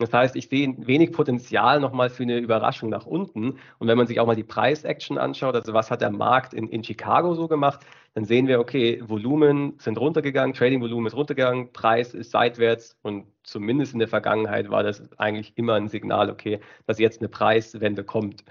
Das 0.00 0.14
heißt, 0.14 0.34
ich 0.34 0.48
sehe 0.48 0.74
wenig 0.78 1.12
Potenzial 1.12 1.78
nochmal 1.78 2.08
für 2.08 2.22
eine 2.22 2.38
Überraschung 2.38 2.88
nach 2.88 3.04
unten. 3.04 3.58
Und 3.78 3.86
wenn 3.86 3.98
man 3.98 4.06
sich 4.06 4.18
auch 4.18 4.26
mal 4.26 4.34
die 4.34 4.42
Preis-Action 4.42 5.18
anschaut, 5.18 5.54
also 5.54 5.74
was 5.74 5.90
hat 5.90 6.00
der 6.00 6.10
Markt 6.10 6.54
in, 6.54 6.68
in 6.68 6.82
Chicago 6.82 7.34
so 7.34 7.48
gemacht, 7.48 7.80
dann 8.14 8.24
sehen 8.24 8.48
wir, 8.48 8.60
okay, 8.60 9.02
Volumen 9.06 9.74
sind 9.78 10.00
runtergegangen, 10.00 10.54
Trading-Volumen 10.54 11.06
ist 11.06 11.14
runtergegangen, 11.14 11.70
Preis 11.74 12.14
ist 12.14 12.30
seitwärts 12.30 12.96
und 13.02 13.26
zumindest 13.42 13.92
in 13.92 13.98
der 13.98 14.08
Vergangenheit 14.08 14.70
war 14.70 14.82
das 14.82 15.02
eigentlich 15.18 15.52
immer 15.56 15.74
ein 15.74 15.88
Signal, 15.88 16.30
okay, 16.30 16.60
dass 16.86 16.98
jetzt 16.98 17.20
eine 17.20 17.28
Preiswende 17.28 18.02
kommt. 18.02 18.42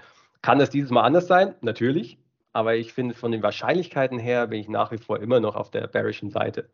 Kann 0.42 0.60
das 0.60 0.70
dieses 0.70 0.92
Mal 0.92 1.02
anders 1.02 1.26
sein? 1.26 1.56
Natürlich. 1.62 2.16
Aber 2.52 2.76
ich 2.76 2.92
finde, 2.92 3.14
von 3.14 3.32
den 3.32 3.42
Wahrscheinlichkeiten 3.42 4.20
her 4.20 4.46
bin 4.46 4.60
ich 4.60 4.68
nach 4.68 4.92
wie 4.92 4.98
vor 4.98 5.20
immer 5.20 5.40
noch 5.40 5.56
auf 5.56 5.72
der 5.72 5.88
bearischen 5.88 6.30
Seite. 6.30 6.70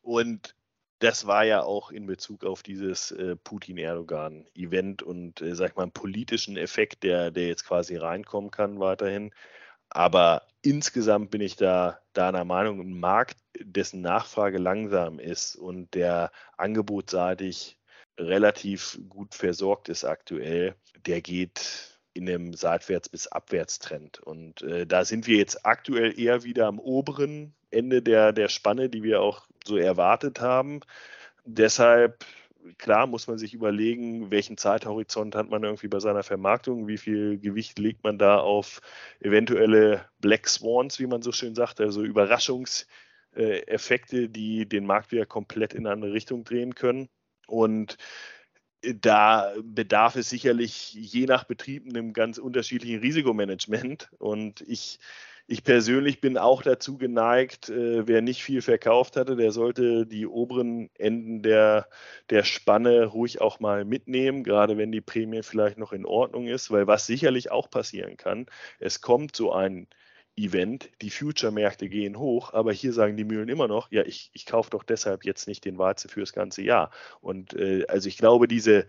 Und 0.00 0.54
das 0.98 1.26
war 1.26 1.44
ja 1.44 1.62
auch 1.62 1.90
in 1.90 2.06
Bezug 2.06 2.44
auf 2.44 2.62
dieses 2.62 3.12
äh, 3.12 3.36
Putin-Erdogan-Event 3.36 5.02
und, 5.02 5.40
äh, 5.40 5.54
sag 5.54 5.70
ich 5.70 5.76
mal, 5.76 5.84
einen 5.84 5.92
politischen 5.92 6.56
Effekt, 6.56 7.02
der, 7.04 7.30
der 7.30 7.46
jetzt 7.48 7.64
quasi 7.66 7.96
reinkommen 7.96 8.50
kann 8.50 8.80
weiterhin. 8.80 9.32
Aber 9.90 10.46
insgesamt 10.62 11.30
bin 11.30 11.40
ich 11.40 11.56
da 11.56 12.00
deiner 12.12 12.44
Meinung, 12.44 12.80
ein 12.80 12.98
Markt, 12.98 13.38
dessen 13.60 14.00
Nachfrage 14.00 14.58
langsam 14.58 15.18
ist 15.18 15.56
und 15.56 15.94
der 15.94 16.30
angebotsseitig 16.56 17.78
relativ 18.18 19.00
gut 19.08 19.34
versorgt 19.34 19.88
ist 19.88 20.04
aktuell, 20.04 20.74
der 21.06 21.20
geht 21.22 22.00
in 22.12 22.28
einem 22.28 22.52
Seitwärts- 22.54 23.08
bis 23.08 23.28
Abwärtstrend. 23.28 24.18
Und 24.18 24.62
äh, 24.62 24.86
da 24.86 25.04
sind 25.04 25.26
wir 25.26 25.38
jetzt 25.38 25.64
aktuell 25.64 26.18
eher 26.18 26.42
wieder 26.42 26.66
am 26.66 26.80
oberen 26.80 27.54
Ende 27.70 28.02
der, 28.02 28.32
der 28.32 28.48
Spanne, 28.48 28.88
die 28.88 29.02
wir 29.02 29.20
auch 29.20 29.46
so 29.64 29.76
erwartet 29.76 30.40
haben. 30.40 30.80
Deshalb, 31.44 32.24
klar, 32.78 33.06
muss 33.06 33.26
man 33.26 33.38
sich 33.38 33.54
überlegen, 33.54 34.30
welchen 34.30 34.56
Zeithorizont 34.56 35.34
hat 35.34 35.50
man 35.50 35.64
irgendwie 35.64 35.88
bei 35.88 36.00
seiner 36.00 36.22
Vermarktung, 36.22 36.88
wie 36.88 36.98
viel 36.98 37.38
Gewicht 37.38 37.78
legt 37.78 38.04
man 38.04 38.18
da 38.18 38.38
auf 38.38 38.80
eventuelle 39.20 40.04
Black 40.20 40.48
Swans, 40.48 40.98
wie 40.98 41.06
man 41.06 41.22
so 41.22 41.32
schön 41.32 41.54
sagt, 41.54 41.80
also 41.80 42.02
Überraschungseffekte, 42.02 44.28
die 44.28 44.68
den 44.68 44.86
Markt 44.86 45.12
wieder 45.12 45.26
komplett 45.26 45.74
in 45.74 45.86
eine 45.86 45.94
andere 45.94 46.12
Richtung 46.12 46.44
drehen 46.44 46.74
können. 46.74 47.08
Und 47.46 47.96
da 48.82 49.52
bedarf 49.62 50.16
es 50.16 50.30
sicherlich 50.30 50.94
je 50.94 51.26
nach 51.26 51.44
Betrieb 51.44 51.86
einem 51.88 52.12
ganz 52.12 52.38
unterschiedlichen 52.38 53.00
Risikomanagement. 53.00 54.10
Und 54.18 54.60
ich, 54.62 54.98
ich 55.50 55.64
persönlich 55.64 56.20
bin 56.20 56.36
auch 56.36 56.62
dazu 56.62 56.98
geneigt, 56.98 57.70
äh, 57.70 58.06
wer 58.06 58.20
nicht 58.20 58.42
viel 58.44 58.60
verkauft 58.60 59.16
hatte, 59.16 59.34
der 59.34 59.50
sollte 59.50 60.06
die 60.06 60.26
oberen 60.26 60.90
Enden 60.98 61.42
der, 61.42 61.88
der 62.28 62.44
Spanne 62.44 63.06
ruhig 63.06 63.40
auch 63.40 63.58
mal 63.58 63.86
mitnehmen, 63.86 64.44
gerade 64.44 64.76
wenn 64.76 64.92
die 64.92 65.00
Prämie 65.00 65.42
vielleicht 65.42 65.78
noch 65.78 65.92
in 65.92 66.04
Ordnung 66.04 66.46
ist, 66.48 66.70
weil 66.70 66.86
was 66.86 67.06
sicherlich 67.06 67.50
auch 67.50 67.70
passieren 67.70 68.18
kann, 68.18 68.44
es 68.78 69.00
kommt 69.00 69.34
so 69.34 69.50
ein 69.50 69.88
Event, 70.36 70.90
die 71.00 71.10
Future-Märkte 71.10 71.88
gehen 71.88 72.18
hoch, 72.18 72.52
aber 72.52 72.72
hier 72.72 72.92
sagen 72.92 73.16
die 73.16 73.24
Mühlen 73.24 73.48
immer 73.48 73.68
noch, 73.68 73.90
ja, 73.90 74.02
ich, 74.04 74.30
ich 74.34 74.44
kaufe 74.44 74.70
doch 74.70 74.84
deshalb 74.84 75.24
jetzt 75.24 75.48
nicht 75.48 75.64
den 75.64 75.78
Weizen 75.78 76.10
fürs 76.10 76.32
ganze 76.34 76.62
Jahr. 76.62 76.90
Und 77.20 77.54
äh, 77.54 77.86
also 77.88 78.08
ich 78.08 78.18
glaube, 78.18 78.48
diese 78.48 78.86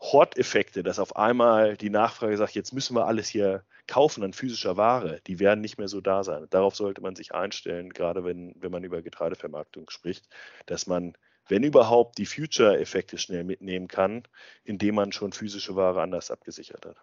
Hort-Effekte, 0.00 0.82
dass 0.82 0.98
auf 0.98 1.16
einmal 1.16 1.76
die 1.76 1.90
Nachfrage 1.90 2.36
sagt, 2.36 2.54
jetzt 2.54 2.72
müssen 2.72 2.94
wir 2.94 3.06
alles 3.06 3.28
hier 3.28 3.64
kaufen 3.86 4.22
an 4.24 4.32
physischer 4.32 4.76
Ware, 4.76 5.20
die 5.26 5.38
werden 5.38 5.60
nicht 5.60 5.78
mehr 5.78 5.88
so 5.88 6.00
da 6.00 6.24
sein. 6.24 6.46
Darauf 6.50 6.76
sollte 6.76 7.00
man 7.00 7.16
sich 7.16 7.34
einstellen, 7.34 7.90
gerade 7.90 8.24
wenn, 8.24 8.54
wenn 8.56 8.72
man 8.72 8.84
über 8.84 9.02
Getreidevermarktung 9.02 9.88
spricht, 9.90 10.28
dass 10.66 10.86
man, 10.86 11.16
wenn 11.48 11.62
überhaupt, 11.62 12.18
die 12.18 12.26
Future-Effekte 12.26 13.18
schnell 13.18 13.44
mitnehmen 13.44 13.88
kann, 13.88 14.24
indem 14.64 14.96
man 14.96 15.12
schon 15.12 15.32
physische 15.32 15.76
Ware 15.76 16.02
anders 16.02 16.30
abgesichert 16.30 16.84
hat. 16.84 16.96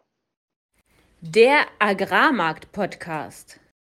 Der 1.22 1.66
Agrarmarkt-Podcast. 1.80 3.60